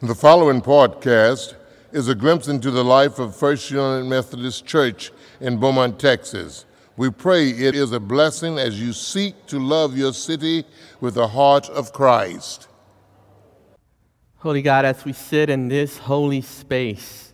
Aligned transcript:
The 0.00 0.14
following 0.14 0.60
podcast 0.60 1.56
is 1.90 2.06
a 2.06 2.14
glimpse 2.14 2.46
into 2.46 2.70
the 2.70 2.84
life 2.84 3.18
of 3.18 3.34
First 3.34 3.68
United 3.68 4.04
Methodist 4.04 4.64
Church 4.64 5.10
in 5.40 5.58
Beaumont, 5.58 5.98
Texas. 5.98 6.66
We 6.96 7.10
pray 7.10 7.48
it 7.48 7.74
is 7.74 7.90
a 7.90 7.98
blessing 7.98 8.60
as 8.60 8.80
you 8.80 8.92
seek 8.92 9.46
to 9.46 9.58
love 9.58 9.98
your 9.98 10.12
city 10.12 10.64
with 11.00 11.14
the 11.14 11.26
heart 11.26 11.68
of 11.70 11.92
Christ. 11.92 12.68
Holy 14.36 14.62
God, 14.62 14.84
as 14.84 15.04
we 15.04 15.12
sit 15.12 15.50
in 15.50 15.66
this 15.66 15.98
holy 15.98 16.42
space, 16.42 17.32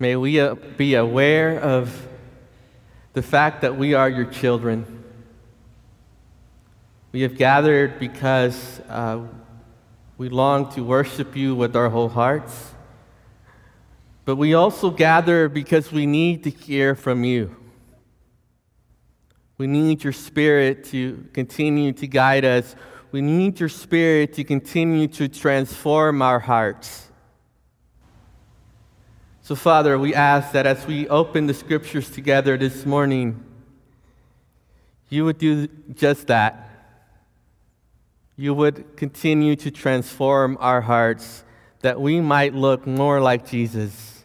may 0.00 0.16
we 0.16 0.40
uh, 0.40 0.56
be 0.76 0.96
aware 0.96 1.60
of 1.60 2.08
the 3.12 3.22
fact 3.22 3.60
that 3.60 3.76
we 3.76 3.94
are 3.94 4.08
your 4.08 4.26
children. 4.26 5.01
We 7.12 7.20
have 7.20 7.36
gathered 7.36 7.98
because 7.98 8.80
uh, 8.88 9.20
we 10.16 10.30
long 10.30 10.72
to 10.72 10.82
worship 10.82 11.36
you 11.36 11.54
with 11.54 11.76
our 11.76 11.90
whole 11.90 12.08
hearts, 12.08 12.72
but 14.24 14.36
we 14.36 14.54
also 14.54 14.90
gather 14.90 15.50
because 15.50 15.92
we 15.92 16.06
need 16.06 16.42
to 16.44 16.50
hear 16.50 16.94
from 16.94 17.22
you. 17.22 17.54
We 19.58 19.66
need 19.66 20.02
your 20.02 20.14
spirit 20.14 20.84
to 20.84 21.28
continue 21.34 21.92
to 21.92 22.06
guide 22.06 22.46
us. 22.46 22.74
We 23.10 23.20
need 23.20 23.60
your 23.60 23.68
spirit 23.68 24.32
to 24.34 24.44
continue 24.44 25.06
to 25.08 25.28
transform 25.28 26.22
our 26.22 26.40
hearts. 26.40 27.08
So, 29.42 29.54
Father, 29.54 29.98
we 29.98 30.14
ask 30.14 30.52
that 30.52 30.66
as 30.66 30.86
we 30.86 31.06
open 31.08 31.46
the 31.46 31.52
scriptures 31.52 32.08
together 32.08 32.56
this 32.56 32.86
morning, 32.86 33.44
you 35.10 35.26
would 35.26 35.36
do 35.36 35.66
just 35.92 36.28
that. 36.28 36.70
You 38.42 38.54
would 38.54 38.96
continue 38.96 39.54
to 39.54 39.70
transform 39.70 40.58
our 40.58 40.80
hearts 40.80 41.44
that 41.82 42.00
we 42.00 42.20
might 42.20 42.52
look 42.52 42.88
more 42.88 43.20
like 43.20 43.46
Jesus. 43.46 44.24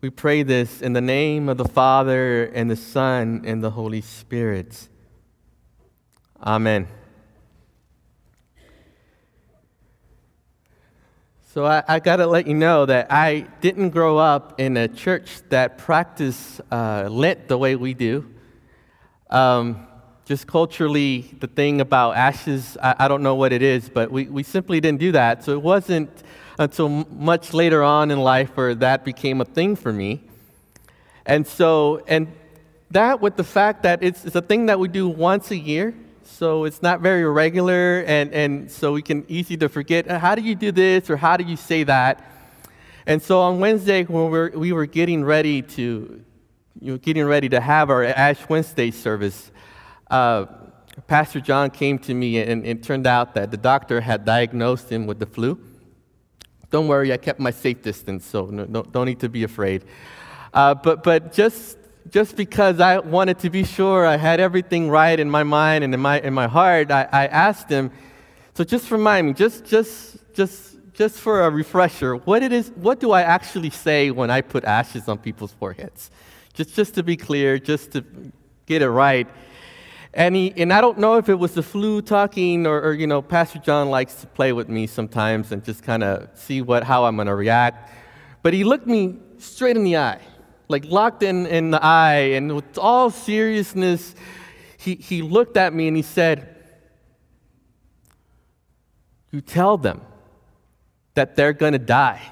We 0.00 0.08
pray 0.08 0.44
this 0.44 0.80
in 0.80 0.92
the 0.92 1.00
name 1.00 1.48
of 1.48 1.56
the 1.56 1.64
Father, 1.64 2.44
and 2.44 2.70
the 2.70 2.76
Son, 2.76 3.42
and 3.44 3.64
the 3.64 3.72
Holy 3.72 4.02
Spirit. 4.02 4.88
Amen. 6.40 6.86
So 11.52 11.64
I, 11.64 11.82
I 11.88 11.98
got 11.98 12.18
to 12.18 12.28
let 12.28 12.46
you 12.46 12.54
know 12.54 12.86
that 12.86 13.10
I 13.10 13.48
didn't 13.60 13.90
grow 13.90 14.16
up 14.16 14.60
in 14.60 14.76
a 14.76 14.86
church 14.86 15.40
that 15.48 15.76
practiced 15.76 16.60
uh, 16.70 17.08
Lent 17.10 17.48
the 17.48 17.58
way 17.58 17.74
we 17.74 17.94
do. 17.94 18.32
Um, 19.28 19.88
just 20.26 20.48
culturally, 20.48 21.32
the 21.38 21.46
thing 21.46 21.80
about 21.80 22.16
ashes, 22.16 22.76
I, 22.82 22.96
I, 22.98 23.08
don't 23.08 23.22
know 23.22 23.36
what 23.36 23.52
it 23.52 23.62
is, 23.62 23.88
but 23.88 24.10
we, 24.10 24.24
we 24.24 24.42
simply 24.42 24.80
didn't 24.80 24.98
do 24.98 25.12
that. 25.12 25.44
So 25.44 25.52
it 25.52 25.62
wasn't 25.62 26.10
until 26.58 26.88
much 26.88 27.54
later 27.54 27.84
on 27.84 28.10
in 28.10 28.18
life 28.18 28.50
where 28.56 28.74
that 28.74 29.04
became 29.04 29.40
a 29.40 29.44
thing 29.44 29.76
for 29.76 29.92
me. 29.92 30.24
And 31.24 31.46
so, 31.46 32.02
and 32.08 32.32
that 32.90 33.20
with 33.20 33.36
the 33.36 33.44
fact 33.44 33.84
that 33.84 34.02
it's, 34.02 34.24
it's 34.24 34.34
a 34.34 34.42
thing 34.42 34.66
that 34.66 34.80
we 34.80 34.88
do 34.88 35.08
once 35.08 35.52
a 35.52 35.56
year, 35.56 35.94
so 36.24 36.64
it's 36.64 36.82
not 36.82 37.00
very 37.00 37.24
regular, 37.24 38.02
and, 38.04 38.32
and 38.34 38.68
so 38.68 38.92
we 38.92 39.02
can 39.02 39.24
easy 39.28 39.56
to 39.58 39.68
forget 39.68 40.10
uh, 40.10 40.18
how 40.18 40.34
do 40.34 40.42
you 40.42 40.56
do 40.56 40.72
this 40.72 41.08
or 41.08 41.16
how 41.16 41.36
do 41.36 41.44
you 41.44 41.56
say 41.56 41.84
that. 41.84 42.24
And 43.06 43.22
so 43.22 43.40
on 43.42 43.60
Wednesday, 43.60 44.02
when 44.02 44.24
we 44.24 44.30
were, 44.30 44.52
we 44.56 44.72
were 44.72 44.86
getting 44.86 45.24
ready 45.24 45.62
to, 45.62 46.24
you 46.80 46.92
know, 46.92 46.98
getting 46.98 47.26
ready 47.26 47.48
to 47.50 47.60
have 47.60 47.90
our 47.90 48.02
Ash 48.02 48.48
Wednesday 48.48 48.90
service, 48.90 49.52
uh, 50.10 50.46
Pastor 51.06 51.40
John 51.40 51.70
came 51.70 51.98
to 52.00 52.14
me, 52.14 52.38
and 52.40 52.66
it 52.66 52.82
turned 52.82 53.06
out 53.06 53.34
that 53.34 53.50
the 53.50 53.56
doctor 53.56 54.00
had 54.00 54.24
diagnosed 54.24 54.90
him 54.90 55.06
with 55.06 55.18
the 55.18 55.26
flu. 55.26 55.58
Don't 56.70 56.88
worry, 56.88 57.12
I 57.12 57.16
kept 57.16 57.38
my 57.38 57.50
safe 57.50 57.82
distance, 57.82 58.26
so 58.26 58.46
no, 58.46 58.64
no, 58.64 58.82
don't 58.82 59.06
need 59.06 59.20
to 59.20 59.28
be 59.28 59.44
afraid. 59.44 59.84
Uh, 60.52 60.74
but, 60.74 61.02
but 61.02 61.32
just 61.32 61.78
just 62.10 62.36
because 62.36 62.80
I 62.80 62.98
wanted 62.98 63.38
to 63.40 63.50
be 63.50 63.64
sure 63.64 64.06
I 64.06 64.16
had 64.16 64.40
everything 64.40 64.88
right 64.88 65.18
in 65.18 65.30
my 65.30 65.42
mind 65.42 65.84
and 65.84 65.92
in 65.94 66.00
my, 66.00 66.20
in 66.20 66.34
my 66.34 66.46
heart, 66.46 66.90
I, 66.90 67.08
I 67.10 67.26
asked 67.26 67.68
him, 67.68 67.90
so 68.54 68.64
just 68.64 68.90
remind 68.90 69.26
me, 69.26 69.32
just, 69.32 69.64
just, 69.64 70.16
just, 70.34 70.76
just 70.92 71.18
for 71.18 71.42
a 71.42 71.50
refresher, 71.50 72.16
what, 72.16 72.42
it 72.42 72.52
is, 72.52 72.70
what 72.76 73.00
do 73.00 73.12
I 73.12 73.22
actually 73.22 73.70
say 73.70 74.10
when 74.10 74.30
I 74.30 74.40
put 74.40 74.64
ashes 74.64 75.08
on 75.08 75.18
people's 75.18 75.52
foreheads? 75.52 76.10
Just, 76.54 76.74
just 76.74 76.94
to 76.94 77.02
be 77.02 77.16
clear, 77.16 77.58
just 77.58 77.92
to 77.92 78.04
get 78.66 78.82
it 78.82 78.90
right. 78.90 79.28
And, 80.14 80.34
he, 80.34 80.52
and 80.56 80.72
I 80.72 80.80
don't 80.80 80.98
know 80.98 81.16
if 81.16 81.28
it 81.28 81.34
was 81.34 81.54
the 81.54 81.62
flu 81.62 82.00
talking 82.00 82.66
or, 82.66 82.80
or, 82.80 82.92
you 82.94 83.06
know, 83.06 83.20
Pastor 83.20 83.58
John 83.58 83.90
likes 83.90 84.14
to 84.16 84.26
play 84.26 84.52
with 84.52 84.68
me 84.68 84.86
sometimes 84.86 85.52
and 85.52 85.62
just 85.62 85.82
kind 85.82 86.02
of 86.02 86.28
see 86.34 86.62
what, 86.62 86.84
how 86.84 87.04
I'm 87.04 87.16
going 87.16 87.26
to 87.26 87.34
react. 87.34 87.90
But 88.42 88.54
he 88.54 88.64
looked 88.64 88.86
me 88.86 89.18
straight 89.38 89.76
in 89.76 89.84
the 89.84 89.98
eye 89.98 90.20
like 90.68 90.84
locked 90.86 91.22
in, 91.22 91.46
in 91.46 91.70
the 91.70 91.82
eye, 91.82 92.32
and 92.34 92.54
with 92.54 92.78
all 92.78 93.10
seriousness, 93.10 94.14
he, 94.78 94.96
he 94.96 95.22
looked 95.22 95.56
at 95.56 95.72
me 95.72 95.88
and 95.88 95.96
he 95.96 96.02
said, 96.02 96.54
You 99.30 99.40
tell 99.40 99.76
them 99.76 100.00
that 101.14 101.36
they're 101.36 101.52
going 101.52 101.72
to 101.72 101.78
die. 101.78 102.22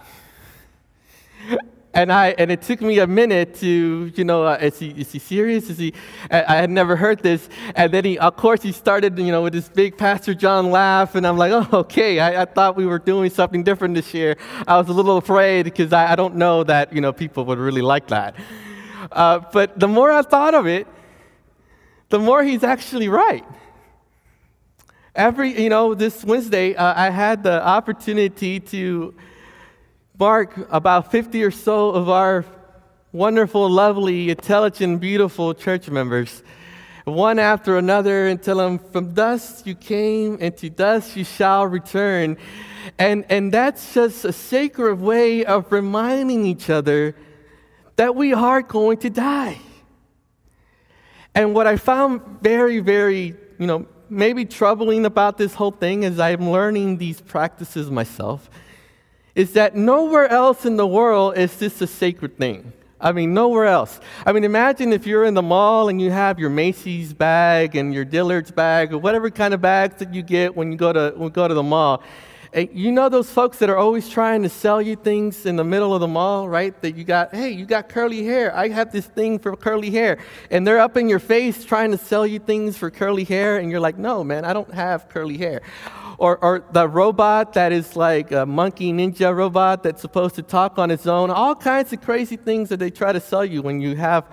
And, 1.95 2.13
I, 2.13 2.35
and 2.39 2.51
it 2.51 2.61
took 2.61 2.81
me 2.81 2.99
a 2.99 3.07
minute 3.07 3.55
to, 3.61 4.13
you 4.15 4.25
know, 4.25 4.45
uh, 4.45 4.59
is, 4.61 4.81
he, 4.81 4.91
is 4.91 5.13
he 5.13 5.21
serious? 5.21 5.71
Is 5.71 5.79
he, 5.79 5.95
I, 6.29 6.57
had 6.57 6.69
never 6.69 6.97
heard 6.97 7.21
this. 7.21 7.49
And 7.77 7.93
then 7.93 8.05
he, 8.05 8.19
of 8.19 8.37
course, 8.37 8.63
he 8.63 8.73
started, 8.73 9.17
you 9.17 9.31
know, 9.31 9.43
with 9.43 9.53
this 9.53 9.69
big 9.69 9.97
Pastor 9.97 10.35
John 10.35 10.73
laugh. 10.73 11.15
And 11.15 11.25
I'm 11.25 11.39
like, 11.39 11.53
oh, 11.73 11.79
okay. 11.79 12.19
I, 12.19 12.43
I 12.43 12.45
thought 12.47 12.75
we 12.75 12.85
were 12.85 12.99
doing 12.99 13.31
something 13.31 13.63
different 13.63 13.95
this 13.95 14.13
year. 14.13 14.37
I 14.67 14.77
was 14.77 14.89
a 14.89 14.93
little 14.93 15.19
afraid 15.19 15.63
because 15.63 15.93
I, 15.93 16.13
I 16.13 16.17
don't 16.17 16.35
know 16.35 16.65
that, 16.65 16.93
you 16.93 17.01
know, 17.01 17.13
people 17.13 17.45
would 17.45 17.59
really 17.59 17.83
like 17.83 18.09
that. 18.09 18.35
Uh, 19.13 19.39
but 19.53 19.79
the 19.79 19.89
more 19.89 20.11
I 20.11 20.23
thought 20.23 20.55
of 20.55 20.67
it, 20.67 20.89
the 22.09 22.19
more 22.19 22.43
he's 22.43 22.65
actually 22.65 23.09
right. 23.09 23.45
Every, 25.15 25.63
you 25.63 25.69
know, 25.69 25.95
this 25.95 26.25
Wednesday, 26.25 26.75
uh, 26.75 26.93
I 26.97 27.11
had 27.11 27.45
the 27.45 27.65
opportunity 27.65 28.59
to 28.59 29.15
mark 30.19 30.55
about 30.71 31.11
50 31.11 31.43
or 31.43 31.51
so 31.51 31.91
of 31.91 32.09
our 32.09 32.45
wonderful, 33.13 33.69
lovely, 33.69 34.31
intelligent, 34.31 35.01
beautiful 35.01 35.55
church 35.55 35.89
members, 35.91 36.43
one 37.05 37.39
after 37.39 37.77
another, 37.77 38.35
tell 38.37 38.57
them, 38.57 38.79
From 38.79 39.13
dust 39.13 39.67
you 39.67 39.75
came, 39.75 40.39
and 40.41 40.57
to 40.59 40.71
dust 40.71 41.17
you 41.17 41.25
shall 41.25 41.67
return. 41.67 42.37
And, 42.99 43.25
and 43.29 43.53
that's 43.53 43.93
just 43.95 44.25
a 44.25 44.33
sacred 44.33 45.01
way 45.01 45.45
of 45.45 45.71
reminding 45.73 46.47
each 46.47 46.71
other 46.71 47.15
that 47.97 48.15
we 48.15 48.33
are 48.33 48.63
going 48.63 48.99
to 48.99 49.11
die. 49.11 49.59
And 51.35 51.55
what 51.55 51.67
I 51.67 51.77
found 51.77 52.23
very, 52.41 52.79
very, 52.79 53.35
you 53.59 53.67
know, 53.67 53.87
maybe 54.09 54.45
troubling 54.45 55.07
about 55.07 55.39
this 55.39 55.55
whole 55.55 55.73
thing 55.73 56.05
is 56.05 56.21
I'm 56.21 56.51
learning 56.51 56.99
these 56.99 57.21
practices 57.21 57.91
myself 57.91 58.49
is 59.35 59.55
that 59.55 59.75
nowhere 59.75 60.29
else 60.29 60.65
in 60.65 60.77
the 60.77 60.87
world 60.87 61.37
is 61.37 61.57
this 61.57 61.81
a 61.81 61.87
sacred 61.87 62.39
thing. 62.39 62.73
I 63.01 63.13
mean, 63.13 63.35
nowhere 63.35 63.67
else. 63.67 64.01
I 64.25 64.33
mean, 64.33 64.45
imagine 64.45 64.93
if 64.93 65.07
you're 65.07 65.25
in 65.25 65.35
the 65.35 65.43
mall 65.43 65.89
and 65.89 66.01
you 66.01 66.11
have 66.11 66.39
your 66.39 66.49
Macy's 66.49 67.13
bag 67.13 67.77
and 67.77 67.93
your 67.93 68.05
Dillard's 68.05 68.51
bag 68.51 68.93
or 68.93 68.99
whatever 68.99 69.29
kind 69.31 69.53
of 69.53 69.61
bags 69.61 69.97
that 69.97 70.15
you 70.15 70.23
get 70.23 70.57
when 70.57 70.73
you 70.73 70.79
go 70.79 70.93
to, 70.93 71.13
when 71.17 71.25
you 71.25 71.31
go 71.31 71.47
to 71.47 71.55
the 71.55 71.63
mall. 71.63 72.03
And 72.55 72.69
you 72.73 72.93
know 72.93 73.09
those 73.09 73.29
folks 73.29 73.59
that 73.59 73.69
are 73.69 73.77
always 73.77 74.09
trying 74.09 74.45
to 74.45 74.49
sell 74.49 74.81
you 74.81 74.95
things 74.95 75.45
in 75.45 75.57
the 75.57 75.65
middle 75.65 75.93
of 75.93 76.01
the 76.01 76.07
mall, 76.07 76.49
right? 76.49 76.81
That 76.83 76.97
you 76.97 77.03
got, 77.03 77.35
hey, 77.35 77.51
you 77.51 77.67
got 77.67 77.89
curly 77.89 78.25
hair. 78.25 78.57
I 78.57 78.69
have 78.69 78.93
this 78.93 79.07
thing 79.07 79.41
for 79.41 79.57
curly 79.57 79.91
hair. 79.91 80.19
And 80.53 80.65
they're 80.65 80.79
up 80.79 80.97
in 80.97 81.09
your 81.09 81.19
face 81.19 81.65
trying 81.65 81.91
to 81.91 81.99
sell 81.99 82.25
you 82.25 82.39
things 82.39 82.79
for 82.79 82.93
curly 82.93 83.25
hair. 83.25 83.59
And 83.59 83.73
you're 83.73 83.81
like, 83.81 83.99
no, 83.99 84.23
man, 84.23 84.45
I 84.45 84.53
don't 84.53 84.73
have 84.73 85.09
curly 85.09 85.37
hair 85.37 85.63
or, 86.19 86.39
or 86.39 86.65
the 86.73 86.89
robot 86.89 87.53
that 87.55 87.73
is 87.73 87.97
like 87.97 88.33
a 88.33 88.47
monkey 88.47 88.93
ninja 88.93 89.35
robot 89.35 89.83
that's 89.83 90.01
supposed 90.01 90.35
to 90.37 90.43
talk 90.43 90.79
on 90.79 90.91
its 90.91 91.07
own. 91.07 91.31
All 91.31 91.55
kinds 91.55 91.93
of 91.93 92.01
crazy 92.01 92.37
things 92.37 92.69
that 92.69 92.79
they 92.79 92.91
try 92.91 93.13
to 93.13 93.21
sell 93.21 93.45
you 93.45 93.63
when 93.63 93.81
you 93.81 93.97
have, 93.97 94.25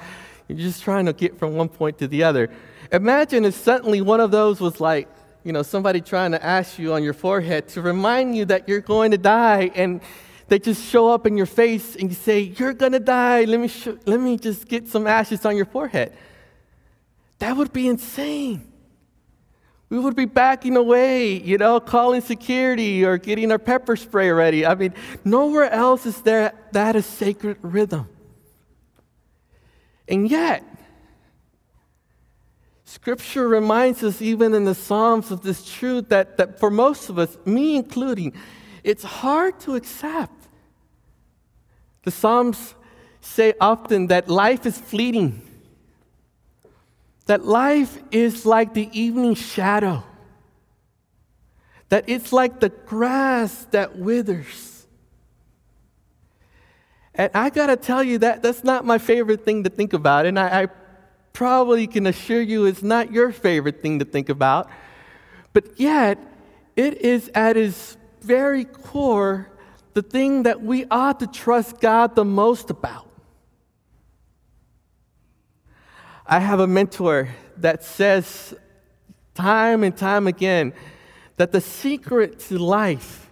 you're 0.47 0.57
just 0.57 0.83
trying 0.83 1.05
to 1.05 1.13
get 1.13 1.37
from 1.37 1.55
one 1.55 1.69
point 1.69 1.97
to 1.99 2.07
the 2.07 2.23
other. 2.23 2.49
Imagine 2.91 3.45
if 3.45 3.55
suddenly 3.55 4.01
one 4.01 4.19
of 4.19 4.31
those 4.31 4.59
was 4.59 4.79
like, 4.81 5.07
you 5.43 5.51
know, 5.51 5.63
somebody 5.63 6.01
trying 6.01 6.31
to 6.31 6.45
ask 6.45 6.77
you 6.77 6.93
on 6.93 7.03
your 7.03 7.13
forehead 7.13 7.67
to 7.69 7.81
remind 7.81 8.35
you 8.35 8.45
that 8.45 8.69
you're 8.69 8.81
going 8.81 9.11
to 9.11 9.17
die, 9.17 9.71
and 9.73 10.01
they 10.49 10.59
just 10.59 10.83
show 10.83 11.09
up 11.09 11.25
in 11.25 11.35
your 11.35 11.45
face 11.45 11.95
and 11.95 12.09
you 12.09 12.15
say, 12.15 12.41
You're 12.41 12.73
to 12.73 12.99
die. 12.99 13.45
Let 13.45 13.59
me, 13.59 13.67
sh- 13.67 13.97
let 14.05 14.19
me 14.19 14.37
just 14.37 14.67
get 14.67 14.87
some 14.87 15.07
ashes 15.07 15.45
on 15.45 15.55
your 15.55 15.65
forehead. 15.65 16.15
That 17.39 17.57
would 17.57 17.73
be 17.73 17.87
insane 17.87 18.70
we 19.91 19.99
would 19.99 20.15
be 20.15 20.23
backing 20.23 20.77
away, 20.77 21.33
you 21.33 21.57
know, 21.57 21.81
calling 21.81 22.21
security 22.21 23.03
or 23.03 23.17
getting 23.17 23.51
our 23.51 23.59
pepper 23.59 23.97
spray 23.97 24.31
ready. 24.31 24.65
I 24.65 24.73
mean, 24.73 24.93
nowhere 25.25 25.69
else 25.69 26.05
is 26.05 26.21
there 26.21 26.53
that 26.71 26.95
a 26.95 27.01
sacred 27.01 27.57
rhythm. 27.61 28.07
And 30.07 30.31
yet, 30.31 30.63
Scripture 32.85 33.49
reminds 33.49 34.01
us, 34.01 34.21
even 34.21 34.53
in 34.53 34.63
the 34.63 34.75
Psalms, 34.75 35.29
of 35.29 35.41
this 35.41 35.69
truth 35.69 36.07
that, 36.07 36.37
that 36.37 36.57
for 36.57 36.69
most 36.69 37.09
of 37.09 37.19
us, 37.19 37.37
me 37.43 37.75
including, 37.75 38.33
it's 38.85 39.03
hard 39.03 39.59
to 39.61 39.75
accept. 39.75 40.47
The 42.03 42.11
Psalms 42.11 42.75
say 43.19 43.55
often 43.59 44.07
that 44.07 44.29
life 44.29 44.65
is 44.65 44.77
fleeting, 44.77 45.41
that 47.31 47.45
life 47.45 47.97
is 48.11 48.45
like 48.45 48.73
the 48.73 48.89
evening 48.91 49.35
shadow, 49.35 50.03
that 51.87 52.03
it's 52.07 52.33
like 52.33 52.59
the 52.59 52.67
grass 52.67 53.67
that 53.71 53.95
withers. 53.95 54.85
And 57.15 57.31
I 57.33 57.49
gotta 57.49 57.77
tell 57.77 58.03
you 58.03 58.17
that 58.17 58.43
that's 58.43 58.65
not 58.65 58.83
my 58.83 58.97
favorite 58.97 59.45
thing 59.45 59.63
to 59.63 59.69
think 59.69 59.93
about. 59.93 60.25
And 60.25 60.37
I, 60.37 60.63
I 60.63 60.67
probably 61.31 61.87
can 61.87 62.05
assure 62.05 62.41
you 62.41 62.65
it's 62.65 62.83
not 62.83 63.13
your 63.13 63.31
favorite 63.31 63.81
thing 63.81 63.99
to 63.99 64.05
think 64.05 64.27
about. 64.27 64.69
But 65.53 65.79
yet, 65.79 66.17
it 66.75 66.97
is 66.97 67.31
at 67.33 67.55
its 67.55 67.95
very 68.19 68.65
core 68.65 69.49
the 69.93 70.01
thing 70.01 70.43
that 70.43 70.61
we 70.61 70.83
ought 70.91 71.21
to 71.21 71.27
trust 71.27 71.79
God 71.79 72.13
the 72.13 72.25
most 72.25 72.69
about. 72.69 73.07
I 76.25 76.39
have 76.39 76.59
a 76.59 76.67
mentor 76.67 77.29
that 77.57 77.83
says 77.83 78.53
time 79.33 79.83
and 79.83 79.95
time 79.95 80.27
again 80.27 80.73
that 81.37 81.51
the 81.51 81.61
secret 81.61 82.39
to 82.39 82.57
life 82.57 83.29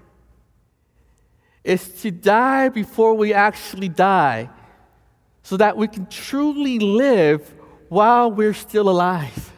is 1.63 2.01
to 2.01 2.11
die 2.11 2.69
before 2.69 3.13
we 3.13 3.33
actually 3.33 3.89
die 3.89 4.49
so 5.43 5.57
that 5.57 5.77
we 5.77 5.87
can 5.87 6.05
truly 6.07 6.79
live 6.79 7.53
while 7.89 8.31
we're 8.31 8.53
still 8.53 8.89
alive. 8.89 9.51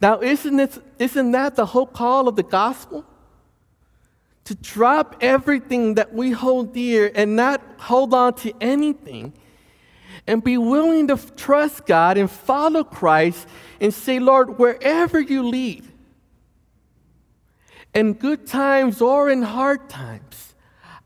Now, 0.00 0.20
isn't, 0.20 0.56
this, 0.56 0.78
isn't 0.98 1.32
that 1.32 1.56
the 1.56 1.66
whole 1.66 1.86
call 1.86 2.28
of 2.28 2.36
the 2.36 2.42
gospel? 2.42 3.04
To 4.44 4.54
drop 4.54 5.16
everything 5.20 5.94
that 5.94 6.12
we 6.12 6.30
hold 6.30 6.74
dear 6.74 7.10
and 7.14 7.34
not 7.34 7.62
hold 7.78 8.14
on 8.14 8.34
to 8.34 8.52
anything 8.60 9.32
and 10.26 10.42
be 10.42 10.58
willing 10.58 11.08
to 11.08 11.16
trust 11.36 11.86
God 11.86 12.18
and 12.18 12.30
follow 12.30 12.82
Christ 12.82 13.46
and 13.80 13.94
say, 13.94 14.18
Lord, 14.18 14.58
wherever 14.58 15.20
you 15.20 15.42
lead, 15.44 15.84
in 17.94 18.12
good 18.12 18.46
times 18.46 19.00
or 19.00 19.30
in 19.30 19.42
hard 19.42 19.88
times, 19.88 20.54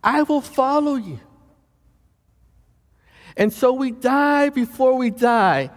I 0.02 0.22
will 0.22 0.40
follow 0.40 0.94
you. 0.94 1.20
And 3.37 3.52
so 3.52 3.72
we 3.72 3.90
die 3.90 4.49
before 4.49 4.96
we 4.96 5.11
die 5.11 5.70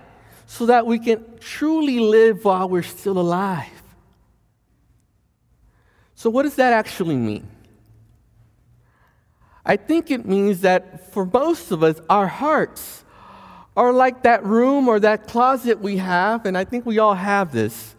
so 0.47 0.65
that 0.67 0.85
we 0.85 0.99
can 0.99 1.23
truly 1.39 1.99
live 1.99 2.45
while 2.45 2.67
we're 2.67 2.83
still 2.83 3.19
alive. 3.19 3.69
So, 6.15 6.29
what 6.29 6.43
does 6.43 6.55
that 6.55 6.73
actually 6.73 7.15
mean? 7.15 7.47
I 9.65 9.77
think 9.77 10.11
it 10.11 10.25
means 10.25 10.61
that 10.61 11.13
for 11.13 11.25
most 11.25 11.71
of 11.71 11.83
us, 11.83 11.99
our 12.09 12.27
hearts 12.27 13.03
are 13.75 13.91
like 13.91 14.23
that 14.23 14.43
room 14.45 14.87
or 14.87 14.99
that 14.99 15.27
closet 15.27 15.79
we 15.79 15.97
have, 15.97 16.45
and 16.45 16.57
I 16.57 16.63
think 16.63 16.85
we 16.85 16.99
all 16.99 17.15
have 17.15 17.51
this, 17.51 17.95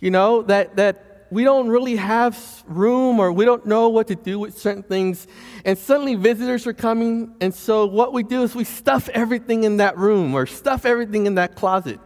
you 0.00 0.10
know, 0.10 0.42
that, 0.42 0.76
that 0.76 1.12
we 1.30 1.44
don't 1.44 1.68
really 1.68 1.96
have 1.96 2.38
room 2.66 3.18
or 3.18 3.32
we 3.32 3.46
don't 3.46 3.64
know 3.64 3.88
what 3.88 4.08
to 4.08 4.14
do 4.14 4.38
with 4.38 4.58
certain 4.58 4.82
things. 4.82 5.26
And 5.64 5.78
suddenly 5.78 6.14
visitors 6.14 6.66
are 6.66 6.74
coming. 6.74 7.34
And 7.40 7.54
so 7.54 7.86
what 7.86 8.12
we 8.12 8.22
do 8.22 8.42
is 8.42 8.54
we 8.54 8.64
stuff 8.64 9.08
everything 9.08 9.64
in 9.64 9.78
that 9.78 9.96
room 9.96 10.34
or 10.34 10.44
stuff 10.44 10.84
everything 10.84 11.24
in 11.26 11.36
that 11.36 11.54
closet. 11.54 11.98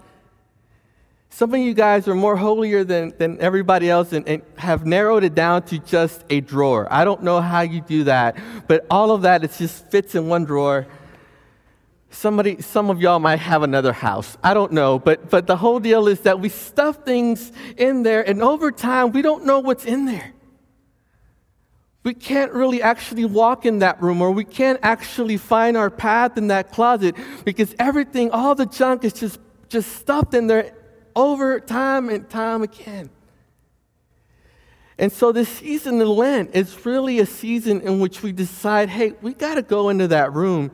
Some 1.31 1.53
of 1.53 1.61
you 1.61 1.75
guys 1.75 2.07
are 2.07 2.15
more 2.15 2.37
holier 2.37 2.85
than, 2.85 3.15
than 3.19 3.41
everybody 3.41 3.91
else 3.91 4.13
and, 4.13 4.27
and 4.29 4.43
have 4.57 4.87
narrowed 4.87 5.25
it 5.25 5.35
down 5.35 5.65
to 5.65 5.79
just 5.81 6.25
a 6.31 6.41
drawer. 6.41 6.87
I 6.91 7.05
don't 7.05 7.25
know 7.25 7.41
how 7.41 7.63
you 7.63 7.81
do 7.81 8.05
that, 8.05 8.39
but 8.69 8.87
all 8.89 9.11
of 9.11 9.23
that, 9.23 9.43
it 9.43 9.53
just 9.59 9.91
fits 9.91 10.15
in 10.15 10.29
one 10.29 10.45
drawer. 10.45 10.87
Somebody, 12.17 12.63
some 12.63 12.89
of 12.89 12.99
y'all 12.99 13.19
might 13.19 13.41
have 13.41 13.63
another 13.63 13.93
house. 13.93 14.39
I 14.43 14.55
don't 14.55 14.73
know, 14.73 14.99
but, 14.99 15.29
but 15.29 15.47
the 15.47 15.55
whole 15.55 15.79
deal 15.79 16.09
is 16.09 16.21
that 16.21 16.41
we 16.41 16.49
stuff 16.49 17.05
things 17.05 17.53
in 17.77 18.05
there, 18.05 18.27
and 18.27 18.43
over 18.43 18.73
time, 18.73 19.13
we 19.13 19.21
don't 19.21 19.45
know 19.45 19.61
what's 19.61 19.85
in 19.85 20.07
there. 20.07 20.33
We 22.05 22.15
can't 22.15 22.55
really 22.55 22.81
actually 22.81 23.27
walk 23.27 23.67
in 23.67 23.81
that 23.81 24.01
room, 24.01 24.23
or 24.23 24.31
we 24.31 24.45
can't 24.45 24.81
actually 24.83 25.37
find 25.37 25.77
our 25.77 25.91
path 25.91 26.39
in 26.39 26.49
that 26.49 26.73
closet 26.73 27.17
because 27.45 27.75
everything, 27.79 28.31
all 28.31 28.55
the 28.55 28.65
junk 28.65 29.05
is 29.05 29.13
just, 29.13 29.39
just 29.69 29.95
stuffed 29.97 30.33
in 30.33 30.47
there 30.47 30.73
over 31.15 31.61
time 31.61 32.09
and 32.09 32.31
time 32.31 32.63
again. 32.63 33.11
And 34.97 35.13
so, 35.13 35.33
this 35.33 35.51
season 35.51 36.01
of 36.01 36.09
Lent 36.09 36.55
is 36.55 36.87
really 36.87 37.19
a 37.19 37.27
season 37.27 37.83
in 37.83 38.01
which 38.01 38.23
we 38.23 38.33
decide 38.33 38.89
hey, 38.89 39.13
we 39.21 39.35
got 39.35 39.57
to 39.57 39.63
go 39.63 39.91
into 39.91 40.09
that 40.09 40.33
room 40.33 40.71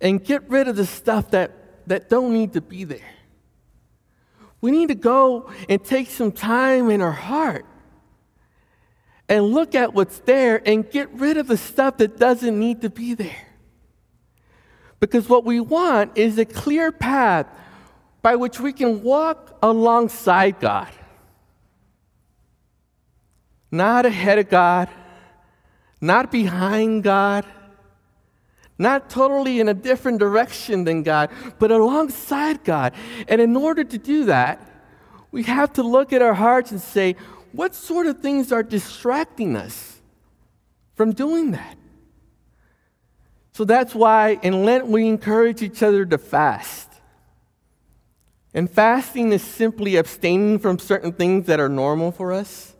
and 0.00 0.24
get 0.24 0.48
rid 0.48 0.68
of 0.68 0.76
the 0.76 0.86
stuff 0.86 1.30
that, 1.30 1.52
that 1.88 2.08
don't 2.08 2.32
need 2.32 2.52
to 2.52 2.60
be 2.60 2.84
there. 2.84 3.14
We 4.60 4.70
need 4.70 4.88
to 4.88 4.94
go 4.94 5.50
and 5.68 5.82
take 5.82 6.08
some 6.10 6.32
time 6.32 6.90
in 6.90 7.00
our 7.00 7.12
heart 7.12 7.64
and 9.28 9.44
look 9.44 9.74
at 9.74 9.94
what's 9.94 10.18
there 10.20 10.60
and 10.66 10.88
get 10.90 11.12
rid 11.12 11.36
of 11.36 11.46
the 11.46 11.56
stuff 11.56 11.98
that 11.98 12.16
doesn't 12.16 12.58
need 12.58 12.80
to 12.82 12.90
be 12.90 13.14
there. 13.14 13.46
Because 15.00 15.28
what 15.28 15.44
we 15.44 15.60
want 15.60 16.16
is 16.16 16.38
a 16.38 16.44
clear 16.44 16.90
path 16.90 17.46
by 18.20 18.34
which 18.34 18.58
we 18.58 18.72
can 18.72 19.02
walk 19.02 19.56
alongside 19.62 20.58
God, 20.58 20.88
not 23.70 24.06
ahead 24.06 24.38
of 24.38 24.48
God, 24.48 24.88
not 26.00 26.32
behind 26.32 27.04
God 27.04 27.44
not 28.78 29.10
totally 29.10 29.60
in 29.60 29.68
a 29.68 29.74
different 29.74 30.18
direction 30.18 30.84
than 30.84 31.02
God, 31.02 31.30
but 31.58 31.70
alongside 31.70 32.62
God. 32.64 32.94
And 33.26 33.40
in 33.40 33.56
order 33.56 33.82
to 33.84 33.98
do 33.98 34.26
that, 34.26 34.64
we 35.30 35.42
have 35.42 35.72
to 35.74 35.82
look 35.82 36.12
at 36.12 36.22
our 36.22 36.34
hearts 36.34 36.70
and 36.70 36.80
say, 36.80 37.16
what 37.52 37.74
sort 37.74 38.06
of 38.06 38.20
things 38.20 38.52
are 38.52 38.62
distracting 38.62 39.56
us 39.56 40.00
from 40.94 41.12
doing 41.12 41.50
that? 41.50 41.76
So 43.52 43.64
that's 43.64 43.94
why 43.94 44.38
in 44.42 44.64
Lent 44.64 44.86
we 44.86 45.08
encourage 45.08 45.62
each 45.62 45.82
other 45.82 46.06
to 46.06 46.18
fast. 46.18 46.88
And 48.54 48.70
fasting 48.70 49.32
is 49.32 49.42
simply 49.42 49.96
abstaining 49.96 50.60
from 50.60 50.78
certain 50.78 51.12
things 51.12 51.46
that 51.46 51.58
are 51.58 51.68
normal 51.68 52.12
for 52.12 52.32
us 52.32 52.74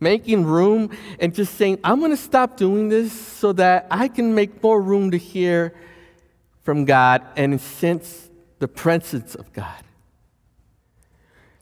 making 0.00 0.44
room 0.44 0.90
and 1.18 1.34
just 1.34 1.54
saying, 1.54 1.78
I'm 1.82 1.98
going 1.98 2.10
to 2.10 2.16
stop 2.16 2.56
doing 2.56 2.88
this 2.88 3.12
so 3.12 3.52
that 3.54 3.86
I 3.90 4.08
can 4.08 4.34
make 4.34 4.62
more 4.62 4.80
room 4.80 5.10
to 5.10 5.18
hear 5.18 5.74
from 6.62 6.84
God 6.84 7.22
and 7.36 7.60
sense 7.60 8.30
the 8.58 8.68
presence 8.68 9.34
of 9.34 9.52
God. 9.52 9.82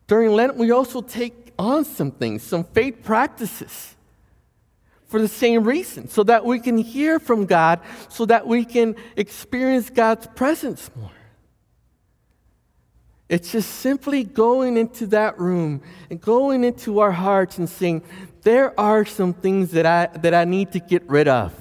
During 0.07 0.33
Lent, 0.33 0.57
we 0.57 0.71
also 0.71 1.01
take 1.01 1.53
on 1.59 1.85
some 1.85 2.11
things, 2.11 2.43
some 2.43 2.65
faith 2.65 3.03
practices 3.03 3.95
for 5.07 5.21
the 5.21 5.29
same 5.29 5.65
reason, 5.65 6.09
so 6.09 6.25
that 6.25 6.45
we 6.45 6.59
can 6.59 6.79
hear 6.79 7.21
from 7.21 7.47
God, 7.47 7.81
so 8.09 8.27
that 8.27 8.47
we 8.47 8.65
can 8.65 8.97
experience 9.17 9.89
God's 9.89 10.27
presence 10.29 10.91
more. 10.97 11.11
It's 13.29 13.51
just 13.51 13.71
simply 13.71 14.23
going 14.23 14.77
into 14.77 15.07
that 15.09 15.39
room 15.39 15.83
and 16.11 16.21
going 16.21 16.63
into 16.63 17.01
our 17.01 17.11
hearts 17.11 17.59
and 17.59 17.69
saying, 17.69 18.03
there 18.43 18.79
are 18.79 19.05
some 19.05 19.35
things 19.35 19.73
that 19.73 19.85
I, 19.85 20.07
that 20.19 20.33
I 20.33 20.45
need 20.45 20.73
to 20.73 20.79
get 20.79 21.09
rid 21.09 21.27
of. 21.27 21.53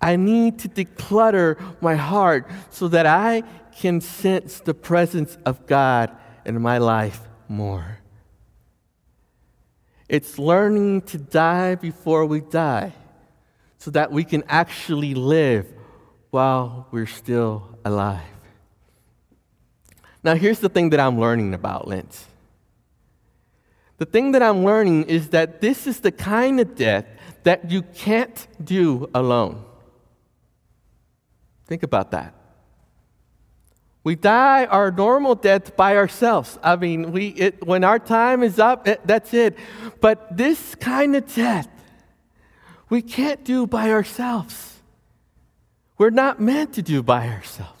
I 0.00 0.16
need 0.16 0.60
to 0.60 0.68
declutter 0.68 1.60
my 1.82 1.96
heart 1.96 2.48
so 2.70 2.88
that 2.88 3.04
I 3.04 3.42
can 3.76 4.00
sense 4.00 4.60
the 4.60 4.74
presence 4.74 5.36
of 5.44 5.66
God 5.66 6.16
in 6.46 6.60
my 6.62 6.78
life 6.78 7.20
more. 7.48 7.98
It's 10.08 10.38
learning 10.38 11.02
to 11.02 11.18
die 11.18 11.74
before 11.74 12.24
we 12.24 12.40
die 12.40 12.94
so 13.76 13.90
that 13.90 14.10
we 14.10 14.24
can 14.24 14.42
actually 14.48 15.14
live 15.14 15.66
while 16.30 16.86
we're 16.90 17.06
still 17.06 17.78
alive. 17.84 18.37
Now, 20.28 20.34
here's 20.34 20.58
the 20.58 20.68
thing 20.68 20.90
that 20.90 21.00
I'm 21.00 21.18
learning 21.18 21.54
about 21.54 21.88
Lent. 21.88 22.26
The 23.96 24.04
thing 24.04 24.32
that 24.32 24.42
I'm 24.42 24.62
learning 24.62 25.04
is 25.04 25.30
that 25.30 25.62
this 25.62 25.86
is 25.86 26.00
the 26.00 26.12
kind 26.12 26.60
of 26.60 26.76
death 26.76 27.06
that 27.44 27.70
you 27.70 27.80
can't 27.80 28.46
do 28.62 29.08
alone. 29.14 29.64
Think 31.66 31.82
about 31.82 32.10
that. 32.10 32.34
We 34.04 34.16
die 34.16 34.66
our 34.66 34.90
normal 34.90 35.34
death 35.34 35.74
by 35.74 35.96
ourselves. 35.96 36.58
I 36.62 36.76
mean, 36.76 37.10
we, 37.10 37.28
it, 37.28 37.66
when 37.66 37.82
our 37.82 37.98
time 37.98 38.42
is 38.42 38.58
up, 38.58 38.86
it, 38.86 39.00
that's 39.06 39.32
it. 39.32 39.56
But 40.02 40.36
this 40.36 40.74
kind 40.74 41.16
of 41.16 41.34
death, 41.34 41.70
we 42.90 43.00
can't 43.00 43.42
do 43.44 43.66
by 43.66 43.92
ourselves. 43.92 44.74
We're 45.96 46.10
not 46.10 46.38
meant 46.38 46.74
to 46.74 46.82
do 46.82 47.02
by 47.02 47.28
ourselves. 47.28 47.77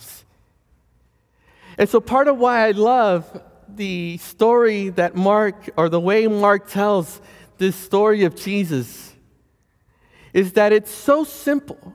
And 1.78 1.88
so, 1.88 2.00
part 2.00 2.26
of 2.26 2.38
why 2.38 2.66
I 2.66 2.72
love 2.72 3.40
the 3.68 4.18
story 4.18 4.88
that 4.90 5.14
Mark, 5.14 5.70
or 5.76 5.88
the 5.88 6.00
way 6.00 6.26
Mark 6.26 6.68
tells 6.68 7.20
this 7.56 7.76
story 7.76 8.24
of 8.24 8.34
Jesus, 8.34 9.14
is 10.32 10.54
that 10.54 10.72
it's 10.72 10.90
so 10.90 11.22
simple. 11.22 11.94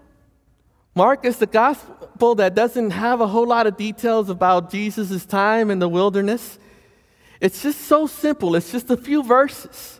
Mark 0.95 1.25
is 1.25 1.37
the 1.37 1.47
gospel 1.47 2.35
that 2.35 2.55
doesn't 2.55 2.91
have 2.91 3.19
a 3.19 3.27
whole 3.27 3.47
lot 3.47 3.67
of 3.67 3.75
details 3.75 4.29
about 4.29 4.71
Jesus' 4.71 5.25
time 5.25 5.69
in 5.69 5.79
the 5.79 5.89
wilderness. 5.89 6.57
It's 7.41 7.61
just 7.61 7.81
so 7.81 8.07
simple, 8.07 8.55
it's 8.55 8.71
just 8.71 8.89
a 8.89 8.97
few 8.97 9.21
verses. 9.21 9.99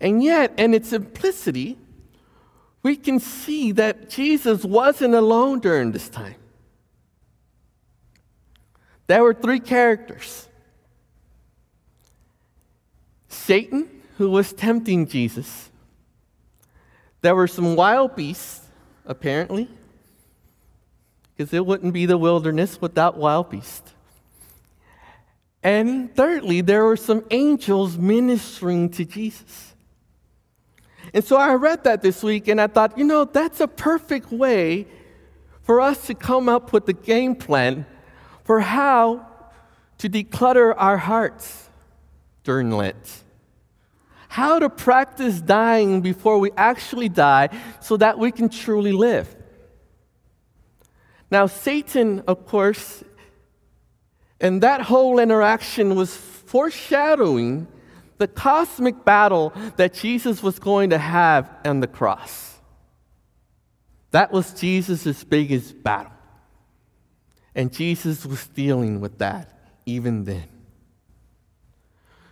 And 0.00 0.22
yet, 0.22 0.54
in 0.58 0.74
its 0.74 0.90
simplicity, 0.90 1.76
we 2.84 2.96
can 2.96 3.18
see 3.18 3.72
that 3.72 4.08
Jesus 4.08 4.64
wasn't 4.64 5.14
alone 5.14 5.58
during 5.58 5.90
this 5.90 6.08
time. 6.08 6.36
There 9.10 9.24
were 9.24 9.34
three 9.34 9.58
characters 9.58 10.46
Satan, 13.26 13.88
who 14.18 14.30
was 14.30 14.52
tempting 14.52 15.08
Jesus. 15.08 15.68
There 17.20 17.34
were 17.34 17.48
some 17.48 17.74
wild 17.74 18.14
beasts, 18.14 18.68
apparently, 19.04 19.68
because 21.34 21.52
it 21.52 21.66
wouldn't 21.66 21.92
be 21.92 22.06
the 22.06 22.16
wilderness 22.16 22.80
without 22.80 23.16
wild 23.16 23.50
beasts. 23.50 23.92
And 25.60 26.14
thirdly, 26.14 26.60
there 26.60 26.84
were 26.84 26.96
some 26.96 27.24
angels 27.32 27.98
ministering 27.98 28.90
to 28.90 29.04
Jesus. 29.04 29.74
And 31.12 31.24
so 31.24 31.36
I 31.36 31.54
read 31.54 31.82
that 31.82 32.00
this 32.02 32.22
week 32.22 32.46
and 32.46 32.60
I 32.60 32.68
thought, 32.68 32.96
you 32.96 33.02
know, 33.02 33.24
that's 33.24 33.58
a 33.60 33.66
perfect 33.66 34.30
way 34.30 34.86
for 35.62 35.80
us 35.80 36.06
to 36.06 36.14
come 36.14 36.48
up 36.48 36.72
with 36.72 36.88
a 36.88 36.92
game 36.92 37.34
plan 37.34 37.86
for 38.50 38.58
how 38.58 39.24
to 39.96 40.10
declutter 40.10 40.74
our 40.76 40.96
hearts 40.96 41.68
during 42.42 42.72
Lent. 42.72 43.22
How 44.26 44.58
to 44.58 44.68
practice 44.68 45.40
dying 45.40 46.00
before 46.00 46.40
we 46.40 46.50
actually 46.56 47.08
die 47.08 47.50
so 47.80 47.96
that 47.98 48.18
we 48.18 48.32
can 48.32 48.48
truly 48.48 48.90
live. 48.90 49.32
Now, 51.30 51.46
Satan, 51.46 52.24
of 52.26 52.44
course, 52.44 53.04
and 54.40 54.64
that 54.64 54.80
whole 54.80 55.20
interaction 55.20 55.94
was 55.94 56.16
foreshadowing 56.16 57.68
the 58.18 58.26
cosmic 58.26 59.04
battle 59.04 59.52
that 59.76 59.94
Jesus 59.94 60.42
was 60.42 60.58
going 60.58 60.90
to 60.90 60.98
have 60.98 61.48
on 61.64 61.78
the 61.78 61.86
cross. 61.86 62.58
That 64.10 64.32
was 64.32 64.52
Jesus' 64.54 65.22
biggest 65.22 65.84
battle. 65.84 66.10
And 67.54 67.72
Jesus 67.72 68.24
was 68.24 68.46
dealing 68.48 69.00
with 69.00 69.18
that 69.18 69.52
even 69.86 70.24
then. 70.24 70.48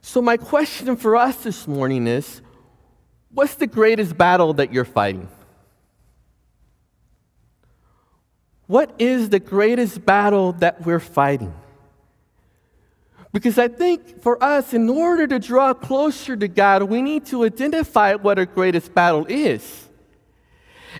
So, 0.01 0.23
my 0.23 0.37
question 0.37 0.97
for 0.97 1.17
us 1.17 1.37
this 1.43 1.67
morning 1.67 2.07
is 2.07 2.41
what's 3.33 3.57
the 3.57 3.67
greatest 3.67 4.17
battle 4.17 4.55
that 4.55 4.73
you're 4.73 4.85
fighting? 4.85 5.29
What 8.67 8.95
is 8.99 9.31
the 9.31 9.41
greatest 9.41 10.05
battle 10.05 10.53
that 10.55 10.85
we're 10.85 11.01
fighting? 11.01 11.55
Because 13.33 13.59
I 13.59 13.69
think 13.69 14.23
for 14.23 14.43
us, 14.43 14.73
in 14.73 14.89
order 14.89 15.27
to 15.27 15.39
draw 15.39 15.75
closer 15.75 16.37
to 16.37 16.49
God, 16.49 16.85
we 16.85 17.03
need 17.03 17.27
to 17.27 17.45
identify 17.45 18.15
what 18.15 18.39
our 18.39 18.47
greatest 18.47 18.95
battle 18.95 19.27
is. 19.29 19.89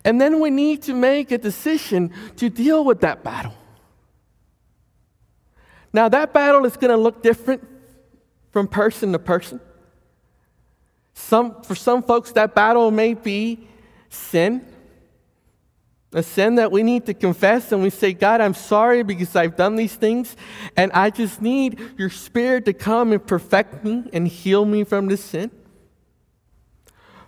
And 0.05 0.21
then 0.21 0.39
we 0.39 0.49
need 0.49 0.83
to 0.83 0.93
make 0.93 1.31
a 1.31 1.37
decision 1.37 2.11
to 2.37 2.49
deal 2.49 2.85
with 2.85 3.01
that 3.01 3.23
battle. 3.23 3.53
Now, 5.91 6.09
that 6.09 6.33
battle 6.33 6.65
is 6.65 6.77
going 6.77 6.91
to 6.91 6.97
look 6.97 7.23
different 7.23 7.67
from 8.51 8.67
person 8.67 9.11
to 9.13 9.19
person. 9.19 9.59
Some, 11.13 11.61
for 11.63 11.75
some 11.75 12.03
folks, 12.03 12.31
that 12.33 12.55
battle 12.55 12.91
may 12.91 13.13
be 13.13 13.67
sin 14.09 14.65
a 16.11 16.23
sin 16.23 16.55
that 16.55 16.71
we 16.71 16.81
need 16.81 17.05
to 17.05 17.13
confess 17.13 17.71
and 17.71 17.83
we 17.83 17.89
say, 17.91 18.13
God, 18.13 18.41
I'm 18.41 18.55
sorry 18.55 19.03
because 19.03 19.35
I've 19.35 19.55
done 19.55 19.75
these 19.75 19.95
things, 19.95 20.35
and 20.75 20.91
I 20.93 21.11
just 21.11 21.41
need 21.41 21.79
your 21.97 22.09
spirit 22.09 22.65
to 22.65 22.73
come 22.73 23.11
and 23.11 23.25
perfect 23.25 23.83
me 23.83 24.05
and 24.11 24.27
heal 24.27 24.65
me 24.65 24.83
from 24.83 25.07
this 25.07 25.23
sin. 25.23 25.51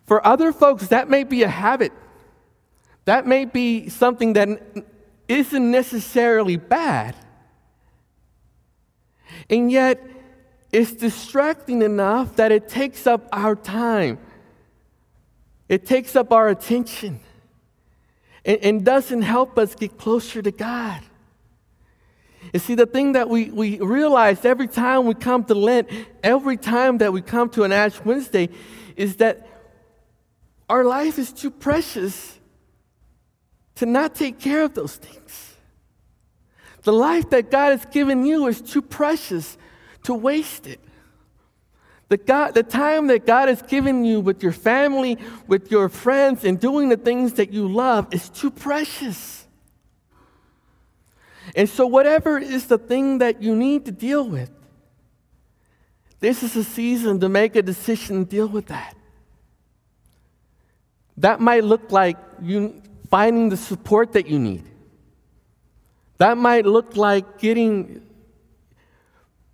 For 0.06 0.26
other 0.26 0.52
folks, 0.52 0.88
that 0.88 1.10
may 1.10 1.24
be 1.24 1.44
a 1.44 1.48
habit. 1.48 1.94
That 3.06 3.28
may 3.28 3.46
be 3.46 3.88
something 3.90 4.34
that 4.34 4.60
isn't 5.28 5.72
necessarily 5.72 6.58
bad. 6.58 7.16
And 9.50 9.72
yet, 9.72 10.02
it's 10.72 10.94
distracting 10.94 11.82
enough 11.82 12.38
that 12.38 12.52
it 12.52 12.70
takes 12.70 13.06
up 13.06 13.28
our 13.32 13.56
time, 13.56 14.18
it 15.68 15.86
takes 15.86 16.16
up 16.16 16.32
our 16.32 16.50
attention 16.50 17.20
and, 18.46 18.58
and 18.62 18.86
doesn't 18.86 19.22
help 19.22 19.58
us 19.58 19.76
get 19.76 19.98
closer 19.98 20.42
to 20.42 20.52
God. 20.52 21.02
You 22.54 22.60
see, 22.60 22.76
the 22.76 22.86
thing 22.86 23.14
that 23.14 23.30
we, 23.30 23.52
we 23.52 23.80
realize 23.80 24.44
every 24.44 24.68
time 24.68 25.06
we 25.06 25.14
come 25.14 25.44
to 25.46 25.54
Lent, 25.54 25.90
every 26.24 26.58
time 26.58 26.98
that 26.98 27.14
we 27.14 27.22
come 27.22 27.50
to 27.52 27.64
an 27.64 27.72
Ash 27.72 28.04
Wednesday, 28.04 28.50
is 28.96 29.18
that 29.18 29.48
our 30.68 30.84
life 30.84 31.20
is 31.20 31.32
too 31.32 31.52
precious 31.52 32.40
to 33.76 33.86
not 33.86 34.16
take 34.16 34.40
care 34.40 34.64
of 34.64 34.74
those 34.74 34.96
things. 34.96 35.51
The 36.84 36.94
life 36.94 37.30
that 37.30 37.52
God 37.52 37.78
has 37.78 37.86
given 37.86 38.26
you 38.26 38.48
is 38.48 38.62
too 38.62 38.82
precious 38.82 39.58
to 40.04 40.14
waste 40.14 40.68
it. 40.68 40.80
The, 42.10 42.18
God, 42.18 42.56
the 42.56 42.64
time 42.64 43.08
that 43.08 43.26
God 43.26 43.48
has 43.48 43.62
given 43.62 44.04
you 44.04 44.20
with 44.20 44.44
your 44.44 44.52
family, 44.52 45.18
with 45.48 45.72
your 45.72 45.88
friends, 45.88 46.44
and 46.44 46.60
doing 46.60 46.90
the 46.90 46.98
things 46.98 47.34
that 47.34 47.54
you 47.54 47.68
love 47.68 48.08
is 48.12 48.30
too 48.30 48.52
precious. 48.52 49.48
And 51.56 51.70
so, 51.70 51.88
whatever 51.88 52.38
is 52.38 52.68
the 52.68 52.78
thing 52.78 53.20
that 53.20 53.42
you 53.42 53.56
need 53.56 53.86
to 53.86 53.92
deal 53.92 54.28
with, 54.28 54.52
this 56.20 56.44
is 56.44 56.56
a 56.56 56.64
season 56.64 57.20
to 57.20 57.30
make 57.30 57.56
a 57.56 57.62
decision 57.62 58.26
to 58.26 58.30
deal 58.30 58.48
with 58.48 58.68
that. 58.68 58.96
That 61.18 61.40
might 61.40 61.64
look 61.64 61.92
like 61.92 62.18
you 62.42 62.82
finding 63.10 63.50
the 63.50 63.58
support 63.58 64.14
that 64.14 64.28
you 64.28 64.40
need. 64.40 64.71
That 66.22 66.38
might 66.38 66.68
look 66.68 66.96
like 66.96 67.40
getting 67.40 68.06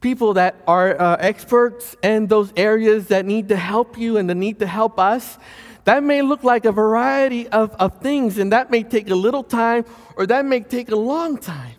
people 0.02 0.34
that 0.34 0.62
are 0.68 1.00
uh, 1.00 1.16
experts 1.18 1.96
in 2.04 2.28
those 2.28 2.52
areas 2.58 3.08
that 3.08 3.26
need 3.26 3.48
to 3.48 3.56
help 3.56 3.98
you 3.98 4.18
and 4.18 4.30
the 4.30 4.36
need 4.36 4.60
to 4.60 4.68
help 4.68 5.00
us. 5.00 5.38
That 5.86 6.04
may 6.04 6.22
look 6.22 6.44
like 6.44 6.66
a 6.66 6.74
variety 6.74 7.48
of, 7.48 7.72
of 7.76 8.02
things, 8.02 8.38
and 8.38 8.52
that 8.52 8.70
may 8.70 8.84
take 8.84 9.10
a 9.10 9.16
little 9.16 9.44
time 9.44 9.86
or 10.18 10.26
that 10.26 10.44
may 10.44 10.60
take 10.60 10.92
a 10.92 10.98
long 10.98 11.38
time. 11.38 11.76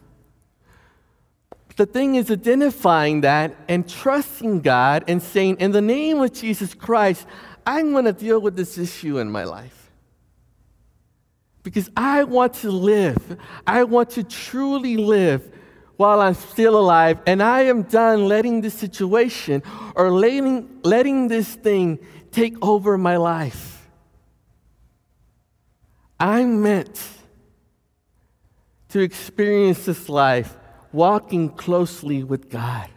The 1.77 1.85
thing 1.85 2.15
is 2.15 2.31
identifying 2.31 3.21
that 3.21 3.55
and 3.69 3.87
trusting 3.87 4.63
God 4.63 5.05
and 5.07 5.23
saying, 5.23 5.59
In 5.61 5.73
the 5.73 5.83
name 5.83 6.19
of 6.23 6.33
Jesus 6.33 6.73
Christ, 6.73 7.27
I'm 7.67 7.93
going 7.93 8.07
to 8.07 8.15
deal 8.15 8.41
with 8.41 8.57
this 8.57 8.79
issue 8.79 9.19
in 9.19 9.31
my 9.31 9.45
life. 9.45 9.78
Because 11.63 11.91
I 11.97 12.25
want 12.25 12.55
to 12.55 12.71
live, 12.71 13.37
I 13.67 13.85
want 13.85 14.11
to 14.11 14.23
truly 14.23 14.97
live 14.97 15.51
while 15.97 16.21
I'm 16.21 16.35
still 16.35 16.79
alive, 16.79 17.21
and 17.27 17.43
I 17.43 17.63
am 17.63 17.83
done 17.83 18.29
letting 18.29 18.61
this 18.61 18.75
situation 18.75 19.63
or 19.97 20.13
letting, 20.13 20.81
letting 20.85 21.27
this 21.27 21.57
thing 21.57 21.99
take 22.31 22.57
over 22.63 22.97
my 22.97 23.17
life. 23.17 23.89
I'm 26.21 26.63
meant 26.63 27.01
to 28.91 29.01
experience 29.01 29.85
this 29.85 30.09
life 30.09 30.57
walking 30.93 31.51
closely 31.51 32.25
with 32.25 32.49
God. 32.49 32.89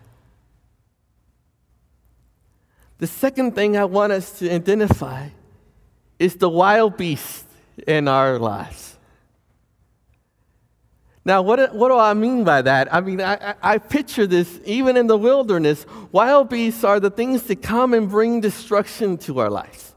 The 3.00 3.08
second 3.08 3.56
thing 3.56 3.75
I 3.75 3.86
want 3.86 4.12
us 4.13 4.38
to 4.39 4.50
identify 4.50 5.30
is 6.20 6.36
the 6.36 6.50
wild 6.50 6.98
beast 6.98 7.46
in 7.88 8.08
our 8.08 8.40
lives. 8.40 8.98
Now, 11.24 11.44
what, 11.44 11.75
what 11.75 11.90
do 11.90 11.98
I 11.98 12.16
mean 12.16 12.44
by 12.44 12.63
that? 12.63 12.92
I 12.94 13.00
mean, 13.01 13.22
I, 13.22 13.54
I 13.62 13.78
picture 13.78 14.25
this 14.25 14.60
even 14.66 14.98
in 14.98 15.06
the 15.06 15.18
wilderness. 15.18 15.86
Wild 16.12 16.50
beasts 16.50 16.84
are 16.84 17.00
the 17.00 17.12
things 17.12 17.44
that 17.44 17.62
come 17.62 17.94
and 17.94 18.10
bring 18.10 18.42
destruction 18.42 19.18
to 19.20 19.40
our 19.40 19.50
lives. 19.50 19.94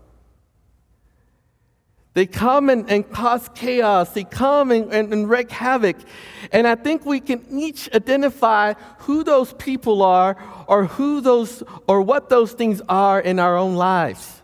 They 2.13 2.27
come 2.27 2.71
and, 2.71 2.89
and 2.89 3.11
cause 3.11 3.49
chaos. 3.55 4.11
They 4.11 4.23
come 4.23 4.71
and, 4.71 4.93
and, 4.93 5.13
and 5.13 5.29
wreak 5.29 5.51
havoc. 5.51 5.97
And 6.53 6.67
I 6.67 6.77
think 6.77 7.05
we 7.05 7.21
can 7.21 7.45
each 7.51 7.93
identify 7.93 8.75
who 8.99 9.25
those 9.25 9.53
people 9.55 10.03
are 10.03 10.37
or 10.69 10.85
who 10.87 11.21
those 11.21 11.63
or 11.89 12.03
what 12.03 12.29
those 12.29 12.53
things 12.53 12.81
are 12.89 13.21
in 13.21 13.41
our 13.41 13.57
own 13.57 13.75
lives. 13.75 14.43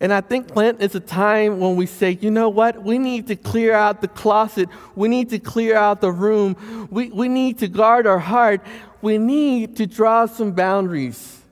And 0.00 0.14
I 0.14 0.22
think 0.22 0.56
Lent 0.56 0.80
is 0.80 0.94
a 0.94 1.00
time 1.00 1.60
when 1.60 1.76
we 1.76 1.84
say, 1.84 2.16
you 2.20 2.30
know 2.30 2.48
what? 2.48 2.82
We 2.82 2.98
need 2.98 3.26
to 3.26 3.36
clear 3.36 3.74
out 3.74 4.00
the 4.00 4.08
closet. 4.08 4.70
We 4.94 5.08
need 5.08 5.28
to 5.30 5.38
clear 5.38 5.76
out 5.76 6.00
the 6.00 6.10
room. 6.10 6.88
We, 6.90 7.10
we 7.10 7.28
need 7.28 7.58
to 7.58 7.68
guard 7.68 8.06
our 8.06 8.18
heart. 8.18 8.62
We 9.02 9.18
need 9.18 9.76
to 9.76 9.86
draw 9.86 10.24
some 10.24 10.52
boundaries 10.52 11.42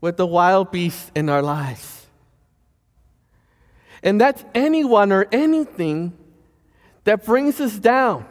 with 0.00 0.16
the 0.16 0.26
wild 0.26 0.70
beasts 0.70 1.10
in 1.14 1.28
our 1.28 1.42
lives. 1.42 2.06
And 4.02 4.18
that's 4.18 4.42
anyone 4.54 5.12
or 5.12 5.28
anything 5.30 6.16
that 7.04 7.24
brings 7.24 7.60
us 7.60 7.78
down. 7.78 8.26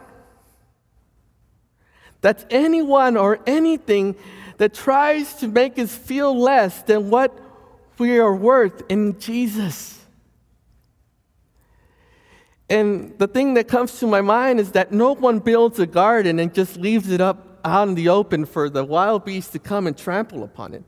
That's 2.20 2.44
anyone 2.50 3.16
or 3.16 3.38
anything 3.46 4.16
that 4.58 4.74
tries 4.74 5.34
to 5.36 5.48
make 5.48 5.78
us 5.78 5.94
feel 5.94 6.38
less 6.38 6.82
than 6.82 7.08
what 7.08 7.36
we 8.02 8.18
are 8.18 8.34
worth 8.34 8.82
in 8.88 9.20
Jesus. 9.20 9.96
And 12.68 13.16
the 13.16 13.28
thing 13.28 13.54
that 13.54 13.68
comes 13.68 14.00
to 14.00 14.08
my 14.08 14.20
mind 14.20 14.58
is 14.58 14.72
that 14.72 14.90
no 14.90 15.14
one 15.14 15.38
builds 15.38 15.78
a 15.78 15.86
garden 15.86 16.40
and 16.40 16.52
just 16.52 16.76
leaves 16.76 17.10
it 17.10 17.20
up 17.20 17.60
out 17.64 17.86
in 17.86 17.94
the 17.94 18.08
open 18.08 18.44
for 18.44 18.68
the 18.68 18.84
wild 18.84 19.24
beasts 19.24 19.52
to 19.52 19.60
come 19.60 19.86
and 19.86 19.96
trample 19.96 20.42
upon 20.42 20.74
it. 20.74 20.82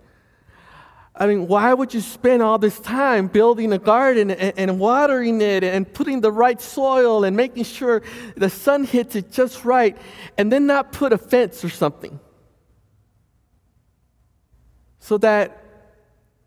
I 1.15 1.29
mean, 1.29 1.47
why 1.47 1.73
would 1.73 1.95
you 1.95 2.01
spend 2.01 2.43
all 2.43 2.59
this 2.59 2.81
time 2.81 3.29
building 3.29 3.73
a 3.73 3.79
garden 3.79 4.33
and, 4.33 4.59
and, 4.59 4.81
watering 4.81 5.41
it 5.41 5.63
and 5.63 5.87
putting 5.95 6.21
the 6.21 6.33
right 6.33 6.61
soil 6.61 7.23
and 7.23 7.37
making 7.37 7.63
sure 7.63 8.03
the 8.37 8.51
sun 8.51 8.83
hits 8.83 9.15
it 9.15 9.31
just 9.31 9.65
right 9.65 9.97
and 10.37 10.51
then 10.51 10.67
not 10.67 10.91
put 10.91 11.13
a 11.13 11.19
fence 11.19 11.65
or 11.65 11.69
something? 11.69 12.19
So 14.99 15.17
that 15.19 15.64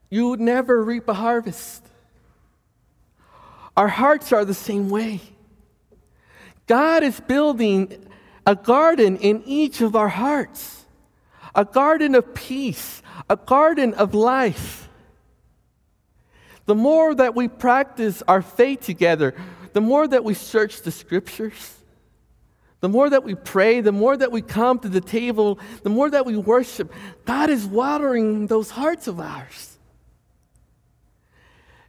you 0.09 0.29
would 0.29 0.39
never 0.39 0.81
reap 0.83 1.07
a 1.07 1.13
harvest. 1.13 1.85
Our 3.75 3.87
hearts 3.87 4.31
are 4.31 4.45
the 4.45 4.53
same 4.53 4.89
way. 4.89 5.21
God 6.65 7.03
is 7.03 7.19
building 7.19 8.07
a 8.45 8.55
garden 8.55 9.17
in 9.17 9.43
each 9.45 9.81
of 9.81 9.95
our 9.95 10.07
hearts, 10.07 10.85
a 11.53 11.65
garden 11.65 12.15
of 12.15 12.33
peace, 12.33 13.01
a 13.29 13.35
garden 13.35 13.93
of 13.93 14.13
life. 14.13 14.89
The 16.65 16.75
more 16.75 17.15
that 17.15 17.35
we 17.35 17.47
practice 17.47 18.23
our 18.27 18.41
faith 18.41 18.81
together, 18.81 19.33
the 19.73 19.81
more 19.81 20.07
that 20.07 20.23
we 20.23 20.33
search 20.33 20.81
the 20.81 20.91
scriptures, 20.91 21.75
the 22.79 22.89
more 22.89 23.09
that 23.09 23.23
we 23.23 23.35
pray, 23.35 23.81
the 23.81 23.91
more 23.91 24.15
that 24.15 24.31
we 24.31 24.41
come 24.41 24.79
to 24.79 24.89
the 24.89 25.01
table, 25.01 25.59
the 25.83 25.89
more 25.89 26.09
that 26.09 26.25
we 26.25 26.37
worship, 26.37 26.91
God 27.25 27.49
is 27.49 27.65
watering 27.65 28.47
those 28.47 28.69
hearts 28.69 29.07
of 29.07 29.19
ours. 29.19 29.76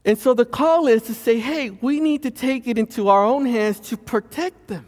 And 0.04 0.16
so 0.18 0.34
the 0.34 0.44
call 0.44 0.86
is 0.86 1.02
to 1.04 1.14
say, 1.14 1.38
hey, 1.38 1.70
we 1.70 2.00
need 2.00 2.22
to 2.22 2.30
take 2.30 2.66
it 2.66 2.78
into 2.78 3.08
our 3.08 3.24
own 3.24 3.46
hands 3.46 3.80
to 3.80 3.96
protect 3.96 4.68
them. 4.68 4.86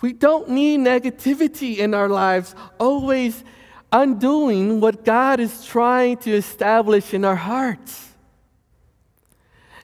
We 0.00 0.12
don't 0.12 0.48
need 0.48 0.80
negativity 0.80 1.78
in 1.78 1.94
our 1.94 2.08
lives, 2.08 2.54
always 2.78 3.44
undoing 3.92 4.80
what 4.80 5.04
God 5.04 5.38
is 5.38 5.64
trying 5.64 6.16
to 6.18 6.32
establish 6.32 7.14
in 7.14 7.24
our 7.24 7.36
hearts. 7.36 8.08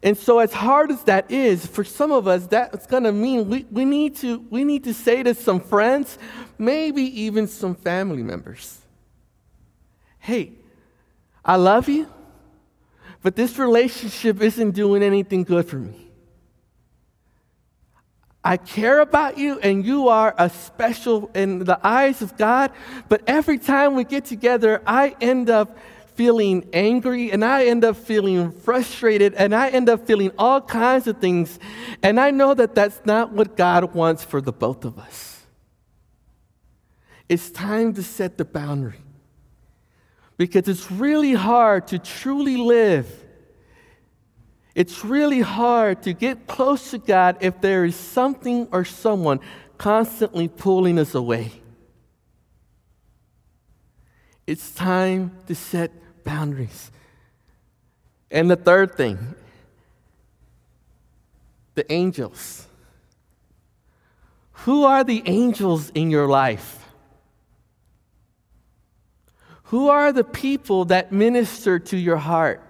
And 0.02 0.16
so, 0.16 0.38
as 0.38 0.52
hard 0.52 0.90
as 0.90 1.02
that 1.04 1.30
is, 1.30 1.66
for 1.66 1.82
some 1.82 2.12
of 2.12 2.28
us, 2.28 2.46
that's 2.46 2.86
going 2.86 3.02
to 3.02 3.12
mean 3.12 3.48
we, 3.48 3.66
we, 3.70 3.84
need 3.84 4.16
to, 4.16 4.38
we 4.50 4.64
need 4.64 4.84
to 4.84 4.94
say 4.94 5.22
to 5.24 5.34
some 5.34 5.60
friends, 5.60 6.18
maybe 6.56 7.02
even 7.22 7.48
some 7.48 7.74
family 7.74 8.22
members, 8.22 8.80
hey, 10.20 10.52
I 11.44 11.56
love 11.56 11.88
you, 11.88 12.08
but 13.22 13.36
this 13.36 13.58
relationship 13.58 14.40
isn't 14.40 14.72
doing 14.72 15.02
anything 15.02 15.44
good 15.44 15.66
for 15.66 15.76
me. 15.76 16.08
I 18.44 18.56
care 18.56 19.00
about 19.00 19.36
you, 19.36 19.58
and 19.58 19.84
you 19.84 20.08
are 20.08 20.34
a 20.38 20.48
special 20.48 21.30
in 21.34 21.58
the 21.60 21.78
eyes 21.86 22.22
of 22.22 22.36
God. 22.36 22.70
But 23.08 23.22
every 23.26 23.58
time 23.58 23.94
we 23.94 24.04
get 24.04 24.24
together, 24.24 24.80
I 24.86 25.16
end 25.20 25.50
up 25.50 25.76
feeling 26.14 26.68
angry, 26.72 27.30
and 27.30 27.44
I 27.44 27.66
end 27.66 27.84
up 27.84 27.96
feeling 27.96 28.52
frustrated, 28.52 29.34
and 29.34 29.54
I 29.54 29.68
end 29.68 29.88
up 29.88 30.06
feeling 30.06 30.30
all 30.38 30.60
kinds 30.60 31.06
of 31.06 31.18
things. 31.18 31.58
And 32.02 32.18
I 32.18 32.30
know 32.30 32.54
that 32.54 32.74
that's 32.74 33.00
not 33.04 33.32
what 33.32 33.56
God 33.56 33.94
wants 33.94 34.24
for 34.24 34.40
the 34.40 34.52
both 34.52 34.84
of 34.84 34.98
us. 34.98 35.42
It's 37.28 37.50
time 37.50 37.92
to 37.94 38.02
set 38.02 38.38
the 38.38 38.44
boundary 38.44 39.00
because 40.38 40.68
it's 40.68 40.90
really 40.90 41.34
hard 41.34 41.88
to 41.88 41.98
truly 41.98 42.56
live. 42.56 43.12
It's 44.74 45.04
really 45.04 45.40
hard 45.40 46.04
to 46.04 46.12
get 46.12 46.46
close 46.46 46.92
to 46.92 46.98
God 46.98 47.38
if 47.40 47.60
there 47.60 47.84
is 47.84 47.96
something 47.96 48.68
or 48.70 48.84
someone 48.84 49.40
constantly 49.76 50.46
pulling 50.48 50.98
us 50.98 51.14
away. 51.14 51.50
It's 54.46 54.70
time 54.70 55.36
to 55.48 55.54
set 55.54 55.90
boundaries. 56.24 56.90
And 58.30 58.50
the 58.50 58.56
third 58.56 58.94
thing 58.94 59.34
the 61.74 61.92
angels. 61.92 62.66
Who 64.64 64.84
are 64.84 65.04
the 65.04 65.22
angels 65.26 65.90
in 65.90 66.10
your 66.10 66.26
life? 66.26 66.87
Who 69.68 69.88
are 69.88 70.12
the 70.12 70.24
people 70.24 70.86
that 70.86 71.12
minister 71.12 71.78
to 71.78 71.96
your 71.96 72.16
heart? 72.16 72.62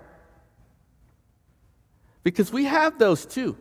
Because 2.25 2.53
we 2.53 2.65
have 2.65 2.99
those 2.99 3.25
too. 3.25 3.57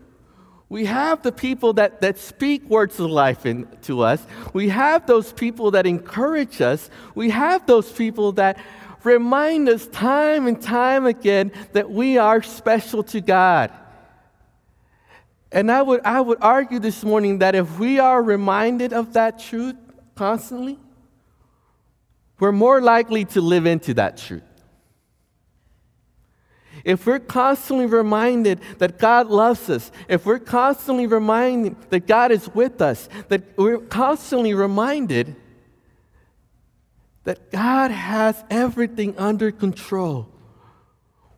We 0.69 0.86
have 0.86 1.21
the 1.21 1.32
people 1.32 1.73
that, 1.73 2.02
that 2.02 2.17
speak 2.17 2.67
words 2.67 3.00
of 3.00 3.12
life 3.12 3.45
in, 3.45 3.67
to 3.84 4.02
us. 4.02 4.26
We 4.54 4.69
have 4.69 5.06
those 5.06 5.32
people 5.32 5.71
that 5.71 5.86
encourage 5.86 6.62
us. 6.62 6.89
We 7.13 7.30
have 7.30 7.67
those 7.67 7.91
people 7.91 8.34
that 8.34 8.60
remind 9.04 9.69
us 9.69 9.88
time 9.88 10.47
and 10.47 10.60
time 10.60 11.06
again 11.06 11.52
that 11.73 11.91
we 11.91 12.17
are 12.17 12.41
special 12.41 13.04
to 13.04 13.21
God. 13.21 13.71
And 15.52 15.71
I 15.71 15.84
would, 15.84 16.02
I 16.04 16.19
would 16.21 16.39
argue 16.41 16.80
this 16.80 17.04
morning 17.04 17.38
that 17.39 17.54
if 17.54 17.78
we 17.78 18.00
are 18.00 18.21
reminded 18.21 18.93
of 18.93 19.13
that 19.13 19.39
truth 19.39 19.76
constantly, 20.15 20.80
we're 22.39 22.52
more 22.52 22.82
likely 22.82 23.26
to 23.26 23.41
live 23.41 23.65
into 23.65 23.93
that 23.95 24.17
truth. 24.17 24.43
If 26.84 27.06
we're 27.06 27.19
constantly 27.19 27.86
reminded 27.86 28.62
that 28.78 29.00
God 29.00 29.28
loves 29.28 29.69
us, 29.69 29.91
if 30.08 30.26
we're 30.26 30.39
constantly 30.39 31.08
reminded 31.08 31.76
that 31.89 32.08
God 32.08 32.32
is 32.32 32.47
with 32.54 32.82
us, 32.82 33.10
that 33.30 33.58
we're 33.58 33.80
constantly 33.80 34.54
reminded 34.54 35.36
that 37.23 37.52
God 37.52 37.91
has 37.91 38.41
everything 38.50 39.17
under 39.17 39.52
control, 39.52 40.30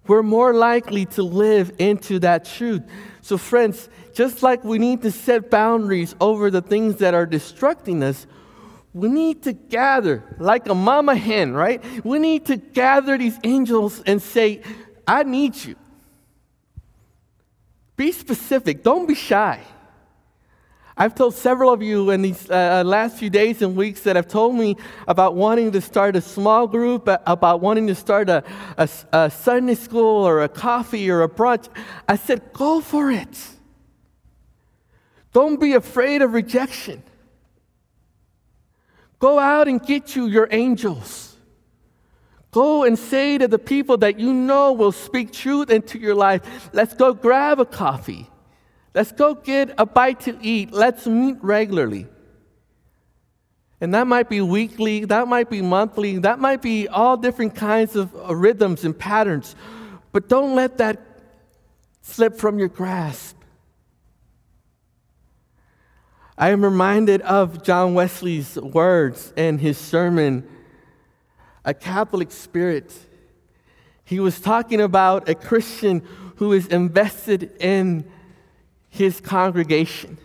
we're 0.05 0.23
more 0.23 0.53
likely 0.53 1.05
to 1.05 1.23
live 1.23 1.71
into 1.79 2.19
that 2.19 2.45
truth. 2.45 2.83
So, 3.21 3.37
friends, 3.37 3.89
just 4.13 4.43
like 4.43 4.63
we 4.63 4.79
need 4.79 5.03
to 5.03 5.11
set 5.11 5.49
boundaries 5.49 6.15
over 6.19 6.51
the 6.51 6.61
things 6.61 6.97
that 6.97 7.13
are 7.13 7.27
destructing 7.27 8.01
us, 8.03 8.27
we 8.99 9.09
need 9.09 9.43
to 9.43 9.53
gather 9.53 10.23
like 10.39 10.67
a 10.67 10.75
mama 10.75 11.15
hen, 11.15 11.53
right? 11.53 11.83
We 12.05 12.19
need 12.19 12.45
to 12.47 12.57
gather 12.57 13.17
these 13.17 13.37
angels 13.43 14.01
and 14.05 14.21
say, 14.21 14.61
I 15.07 15.23
need 15.23 15.55
you. 15.55 15.75
Be 17.95 18.11
specific, 18.11 18.83
don't 18.83 19.07
be 19.07 19.15
shy. 19.15 19.61
I've 20.95 21.15
told 21.15 21.33
several 21.33 21.71
of 21.71 21.81
you 21.81 22.09
in 22.09 22.21
these 22.21 22.49
uh, 22.49 22.81
uh, 22.81 22.83
last 22.83 23.17
few 23.17 23.29
days 23.29 23.61
and 23.61 23.73
weeks 23.77 24.01
that 24.01 24.17
have 24.17 24.27
told 24.27 24.55
me 24.55 24.75
about 25.07 25.33
wanting 25.33 25.71
to 25.71 25.79
start 25.79 26.17
a 26.17 26.21
small 26.21 26.67
group, 26.67 27.07
uh, 27.07 27.19
about 27.25 27.61
wanting 27.61 27.87
to 27.87 27.95
start 27.95 28.29
a, 28.29 28.43
a, 28.77 28.89
a 29.13 29.31
Sunday 29.31 29.75
school 29.75 30.27
or 30.27 30.43
a 30.43 30.49
coffee 30.49 31.09
or 31.09 31.23
a 31.23 31.29
brunch. 31.29 31.69
I 32.07 32.17
said, 32.17 32.51
go 32.51 32.81
for 32.81 33.09
it. 33.09 33.39
Don't 35.31 35.57
be 35.57 35.73
afraid 35.73 36.21
of 36.21 36.33
rejection. 36.33 37.01
Go 39.19 39.37
out 39.37 39.67
and 39.67 39.85
get 39.85 40.15
you 40.15 40.27
your 40.27 40.47
angels. 40.49 41.35
Go 42.51 42.83
and 42.83 42.97
say 42.97 43.37
to 43.37 43.47
the 43.47 43.59
people 43.59 43.97
that 43.97 44.19
you 44.19 44.33
know 44.33 44.73
will 44.73 44.91
speak 44.91 45.31
truth 45.31 45.69
into 45.69 45.99
your 45.99 46.15
life, 46.15 46.69
let's 46.73 46.93
go 46.95 47.13
grab 47.13 47.59
a 47.59 47.65
coffee. 47.65 48.27
Let's 48.95 49.11
go 49.11 49.35
get 49.35 49.75
a 49.77 49.85
bite 49.85 50.21
to 50.21 50.37
eat. 50.41 50.71
Let's 50.71 51.05
meet 51.05 51.37
regularly. 51.41 52.07
And 53.81 53.93
that 53.93 54.07
might 54.07 54.29
be 54.29 54.41
weekly, 54.41 55.05
that 55.05 55.27
might 55.27 55.49
be 55.49 55.61
monthly, 55.61 56.17
that 56.19 56.39
might 56.39 56.61
be 56.61 56.87
all 56.87 57.15
different 57.15 57.55
kinds 57.55 57.95
of 57.95 58.13
rhythms 58.13 58.83
and 58.83 58.97
patterns. 58.97 59.55
But 60.11 60.27
don't 60.27 60.55
let 60.55 60.79
that 60.79 60.99
slip 62.01 62.35
from 62.37 62.59
your 62.59 62.67
grasp. 62.67 63.38
I 66.39 66.51
am 66.51 66.63
reminded 66.63 67.21
of 67.23 67.63
John 67.63 67.95
Wesley's 67.95 68.55
words 68.55 69.33
in 69.35 69.57
his 69.57 69.77
sermon, 69.77 70.47
A 71.65 71.73
Catholic 71.73 72.31
Spirit. 72.31 72.93
He 74.05 74.21
was 74.21 74.39
talking 74.39 74.79
about 74.79 75.27
a 75.27 75.35
Christian 75.35 75.99
who 76.37 76.53
is 76.53 76.67
invested 76.67 77.51
in 77.59 78.09
his 78.87 79.19
congregation. 79.19 80.17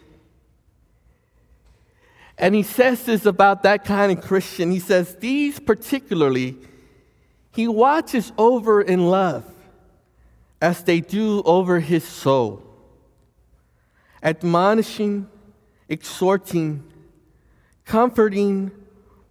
And 2.38 2.54
he 2.54 2.62
says 2.62 3.04
this 3.04 3.26
about 3.26 3.64
that 3.64 3.84
kind 3.84 4.16
of 4.16 4.24
Christian. 4.24 4.70
He 4.70 4.78
says, 4.78 5.16
These 5.16 5.58
particularly, 5.58 6.56
he 7.50 7.66
watches 7.66 8.32
over 8.38 8.80
in 8.80 9.08
love 9.08 9.44
as 10.62 10.84
they 10.84 11.00
do 11.00 11.42
over 11.42 11.80
his 11.80 12.04
soul, 12.04 12.62
admonishing, 14.22 15.28
exhorting, 15.88 16.82
comforting, 17.84 18.70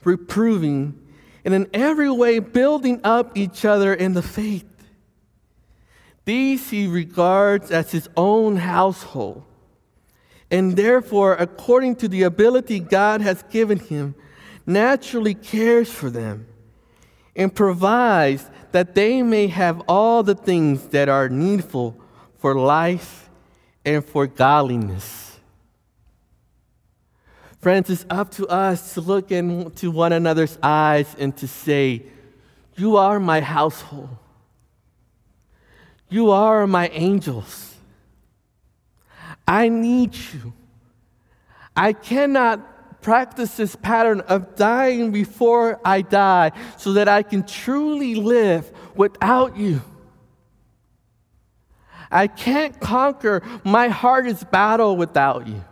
reproving, 0.04 1.00
and 1.46 1.54
in 1.54 1.70
every 1.74 2.10
way 2.10 2.40
building 2.40 3.02
up 3.04 3.38
each 3.38 3.66
other 3.66 3.94
in 3.94 4.14
the 4.14 4.22
faith. 4.22 4.66
These 6.26 6.70
he 6.70 6.88
regards 6.88 7.70
as 7.72 7.92
his 7.92 8.10
own 8.16 8.58
household, 8.58 9.44
and 10.50 10.78
therefore, 10.78 11.34
according 11.34 11.98
to 11.98 12.08
the 12.08 12.24
ability 12.24 12.80
God 12.80 13.22
has 13.22 13.44
given 13.44 13.80
him, 13.80 14.16
naturally 14.66 15.34
cares 15.34 15.92
for 15.92 16.10
them 16.10 16.48
and 17.36 17.54
provides 17.54 18.50
that 18.72 18.96
they 18.96 19.22
may 19.22 19.48
have 19.48 19.82
all 19.88 20.24
the 20.24 20.36
things 20.36 20.88
that 20.88 21.10
are 21.10 21.28
needful 21.28 22.00
for 22.38 22.56
life 22.56 23.30
and 23.84 24.06
for 24.06 24.28
godliness. 24.28 25.33
Friends, 27.64 27.90
it's 27.90 28.06
up 28.10 28.30
to 28.32 28.46
us 28.50 28.96
to 28.96 29.00
look 29.00 29.32
into 29.32 29.90
one 29.90 30.12
another's 30.12 30.60
eyes 30.62 31.16
and 31.18 31.34
to 31.38 31.48
say, 31.48 32.04
You 32.76 32.98
are 32.98 33.22
my 33.22 33.40
household. 33.40 34.10
You 36.10 36.32
are 36.32 36.68
my 36.68 36.90
angels. 36.90 37.74
I 39.48 39.70
need 39.70 40.14
you. 40.14 40.52
I 41.74 41.94
cannot 41.94 43.02
practice 43.02 43.56
this 43.56 43.78
pattern 43.78 44.20
of 44.20 44.58
dying 44.58 45.14
before 45.14 45.80
I 45.86 46.02
die 46.02 46.52
so 46.78 46.92
that 46.92 47.08
I 47.08 47.24
can 47.24 47.44
truly 47.44 48.16
live 48.16 48.70
without 48.94 49.56
you. 49.56 49.82
I 52.12 52.28
can't 52.28 52.78
conquer 52.82 53.42
my 53.64 53.88
hardest 53.88 54.52
battle 54.52 54.98
without 54.98 55.48
you. 55.48 55.64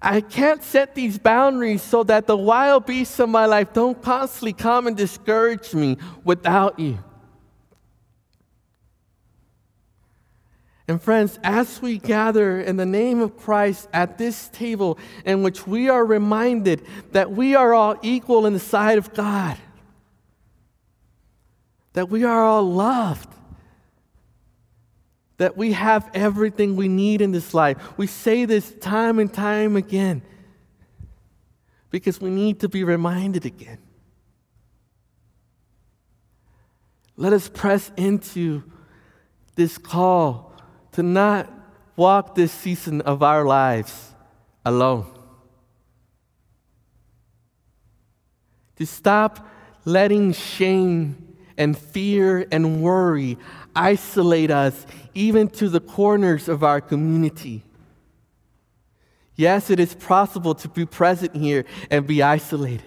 I 0.00 0.20
can't 0.20 0.62
set 0.62 0.94
these 0.94 1.18
boundaries 1.18 1.82
so 1.82 2.04
that 2.04 2.26
the 2.26 2.36
wild 2.36 2.86
beasts 2.86 3.18
of 3.18 3.28
my 3.28 3.46
life 3.46 3.72
don't 3.72 4.00
constantly 4.02 4.52
come 4.52 4.86
and 4.86 4.96
discourage 4.96 5.74
me 5.74 5.96
without 6.24 6.78
you. 6.78 6.98
And 10.88 11.02
friends, 11.02 11.38
as 11.42 11.82
we 11.82 11.98
gather 11.98 12.60
in 12.60 12.76
the 12.76 12.86
name 12.86 13.20
of 13.20 13.36
Christ 13.36 13.88
at 13.92 14.18
this 14.18 14.48
table 14.48 14.98
in 15.24 15.42
which 15.42 15.66
we 15.66 15.88
are 15.88 16.04
reminded 16.04 16.86
that 17.10 17.32
we 17.32 17.56
are 17.56 17.74
all 17.74 17.96
equal 18.02 18.46
in 18.46 18.52
the 18.52 18.60
sight 18.60 18.96
of 18.96 19.12
God, 19.12 19.56
that 21.94 22.08
we 22.08 22.22
are 22.22 22.44
all 22.44 22.62
loved, 22.62 23.28
that 25.38 25.56
we 25.56 25.72
have 25.72 26.10
everything 26.14 26.76
we 26.76 26.88
need 26.88 27.20
in 27.20 27.32
this 27.32 27.52
life. 27.52 27.76
We 27.98 28.06
say 28.06 28.44
this 28.44 28.72
time 28.74 29.18
and 29.18 29.32
time 29.32 29.76
again 29.76 30.22
because 31.90 32.20
we 32.20 32.30
need 32.30 32.60
to 32.60 32.68
be 32.68 32.84
reminded 32.84 33.44
again. 33.44 33.78
Let 37.16 37.32
us 37.32 37.48
press 37.48 37.90
into 37.96 38.62
this 39.54 39.78
call 39.78 40.54
to 40.92 41.02
not 41.02 41.50
walk 41.96 42.34
this 42.34 42.52
season 42.52 43.00
of 43.02 43.22
our 43.22 43.44
lives 43.44 44.12
alone. 44.64 45.06
To 48.76 48.86
stop 48.86 49.48
letting 49.86 50.32
shame 50.32 51.35
and 51.58 51.76
fear 51.76 52.46
and 52.50 52.82
worry 52.82 53.38
isolate 53.76 54.50
us 54.50 54.86
even 55.14 55.48
to 55.48 55.68
the 55.68 55.80
corners 55.80 56.48
of 56.48 56.64
our 56.64 56.80
community. 56.80 57.62
Yes, 59.36 59.68
it 59.68 59.78
is 59.78 59.94
possible 59.94 60.54
to 60.56 60.68
be 60.68 60.86
present 60.86 61.36
here 61.36 61.66
and 61.90 62.06
be 62.06 62.22
isolated. 62.22 62.82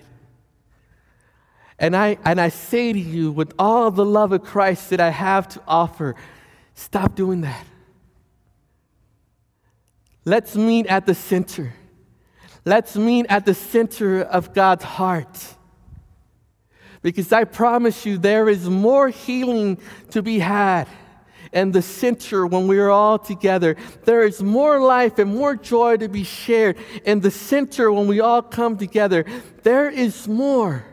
And 1.78 1.96
I, 1.96 2.18
and 2.26 2.42
I 2.42 2.50
say 2.50 2.92
to 2.92 3.00
you, 3.00 3.32
with 3.32 3.54
all 3.58 3.92
the 3.92 4.04
love 4.04 4.32
of 4.32 4.44
Christ 4.44 4.90
that 4.90 5.00
I 5.00 5.12
have 5.12 5.48
to 5.50 5.62
offer, 5.68 6.16
stop 6.74 7.16
doing 7.16 7.42
that. 7.42 7.66
Let's 10.26 10.56
meet 10.56 10.88
at 10.88 11.06
the 11.06 11.16
center. 11.16 11.74
Let's 12.66 12.96
meet 12.96 13.28
at 13.30 13.46
the 13.46 13.54
center 13.54 14.22
of 14.22 14.54
God's 14.54 14.84
heart. 14.84 15.56
Because 17.02 17.32
I 17.32 17.46
promise 17.46 18.06
you, 18.06 18.18
there 18.18 18.50
is 18.50 18.70
more 18.70 19.10
healing 19.10 19.78
to 20.12 20.22
be 20.22 20.40
had 20.40 20.88
in 21.52 21.72
the 21.72 21.82
center 21.82 22.46
when 22.46 22.68
we 22.68 22.78
are 22.80 22.90
all 22.90 23.18
together. 23.18 23.76
There 24.04 24.24
is 24.24 24.44
more 24.44 24.80
life 24.80 25.18
and 25.18 25.34
more 25.34 25.56
joy 25.56 25.98
to 25.98 26.10
be 26.10 26.24
shared 26.24 26.78
in 27.06 27.22
the 27.22 27.32
center 27.32 27.92
when 27.92 28.08
we 28.08 28.20
all 28.20 28.42
come 28.42 28.78
together. 28.78 29.26
There 29.64 29.90
is 29.90 30.28
more 30.28 30.86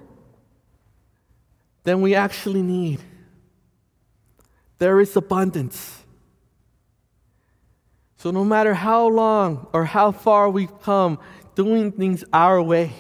than 1.83 2.01
we 2.01 2.15
actually 2.15 2.63
need. 2.63 3.01
There 4.79 5.01
is 5.01 5.17
abundance. 5.17 6.05
So, 8.19 8.31
no 8.31 8.45
matter 8.45 8.75
how 8.75 9.09
long 9.09 9.69
or 9.73 9.85
how 9.85 10.11
far 10.11 10.51
we've 10.51 10.81
come 10.81 11.19
doing 11.55 11.93
things 11.93 12.25
our 12.33 12.63
way, 12.63 12.93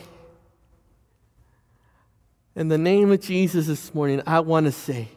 in 2.56 2.68
the 2.68 2.78
name 2.78 3.12
of 3.12 3.20
Jesus 3.20 3.68
this 3.68 3.94
morning, 3.94 4.20
I 4.26 4.40
want 4.40 4.66
to 4.66 4.72
say, 4.72 5.08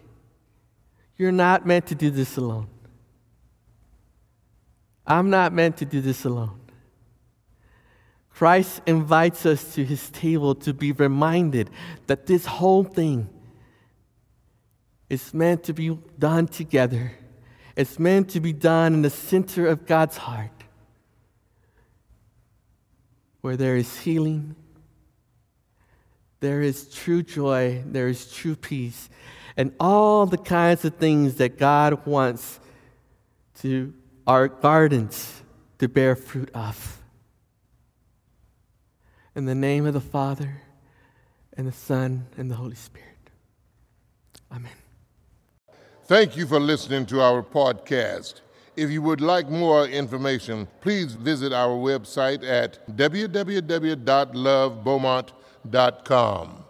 you're 1.17 1.31
not 1.31 1.65
meant 1.65 1.87
to 1.87 1.95
do 1.95 2.11
this 2.11 2.37
alone. 2.37 2.67
I'm 5.07 5.31
not 5.31 5.51
meant 5.51 5.77
to 5.77 5.85
do 5.85 6.01
this 6.01 6.25
alone. 6.25 6.59
Christ 8.29 8.81
invites 8.85 9.45
us 9.47 9.73
to 9.73 9.83
his 9.83 10.09
table 10.11 10.53
to 10.55 10.73
be 10.73 10.91
reminded 10.91 11.71
that 12.05 12.27
this 12.27 12.45
whole 12.45 12.83
thing 12.83 13.27
is 15.09 15.33
meant 15.33 15.63
to 15.63 15.73
be 15.73 15.97
done 16.19 16.47
together 16.47 17.13
it's 17.79 17.97
meant 17.97 18.31
to 18.31 18.41
be 18.41 18.51
done 18.51 18.93
in 18.93 19.03
the 19.03 19.09
center 19.09 19.65
of 19.65 19.85
God's 19.85 20.17
heart, 20.17 20.51
where 23.39 23.55
there 23.55 23.77
is 23.77 23.99
healing, 24.01 24.53
there 26.39 26.61
is 26.61 26.93
true 26.93 27.23
joy, 27.23 27.81
there 27.85 28.07
is 28.07 28.31
true 28.31 28.55
peace, 28.55 29.09
and 29.57 29.73
all 29.79 30.25
the 30.25 30.37
kinds 30.37 30.85
of 30.85 30.95
things 30.95 31.35
that 31.35 31.57
God 31.57 32.05
wants 32.05 32.59
to 33.59 33.93
our 34.25 34.47
gardens 34.47 35.41
to 35.79 35.87
bear 35.87 36.15
fruit 36.15 36.49
of. 36.53 37.01
In 39.35 39.45
the 39.45 39.55
name 39.55 39.85
of 39.85 39.93
the 39.93 40.01
Father, 40.01 40.61
and 41.57 41.67
the 41.67 41.71
Son, 41.71 42.27
and 42.37 42.49
the 42.49 42.55
Holy 42.55 42.75
Spirit. 42.75 43.07
Amen. 44.51 44.71
Thank 46.05 46.37
you 46.37 46.47
for 46.47 46.59
listening 46.59 47.05
to 47.07 47.21
our 47.21 47.43
podcast. 47.43 48.41
If 48.77 48.89
you 48.89 49.01
would 49.01 49.19
like 49.19 49.49
more 49.49 49.85
information, 49.85 50.67
please 50.79 51.13
visit 51.13 51.51
our 51.51 51.75
website 51.75 52.47
at 52.47 52.79
www.lovebeaumont.com 52.95 55.38
www.thebridgeofhope.com. 55.67 56.68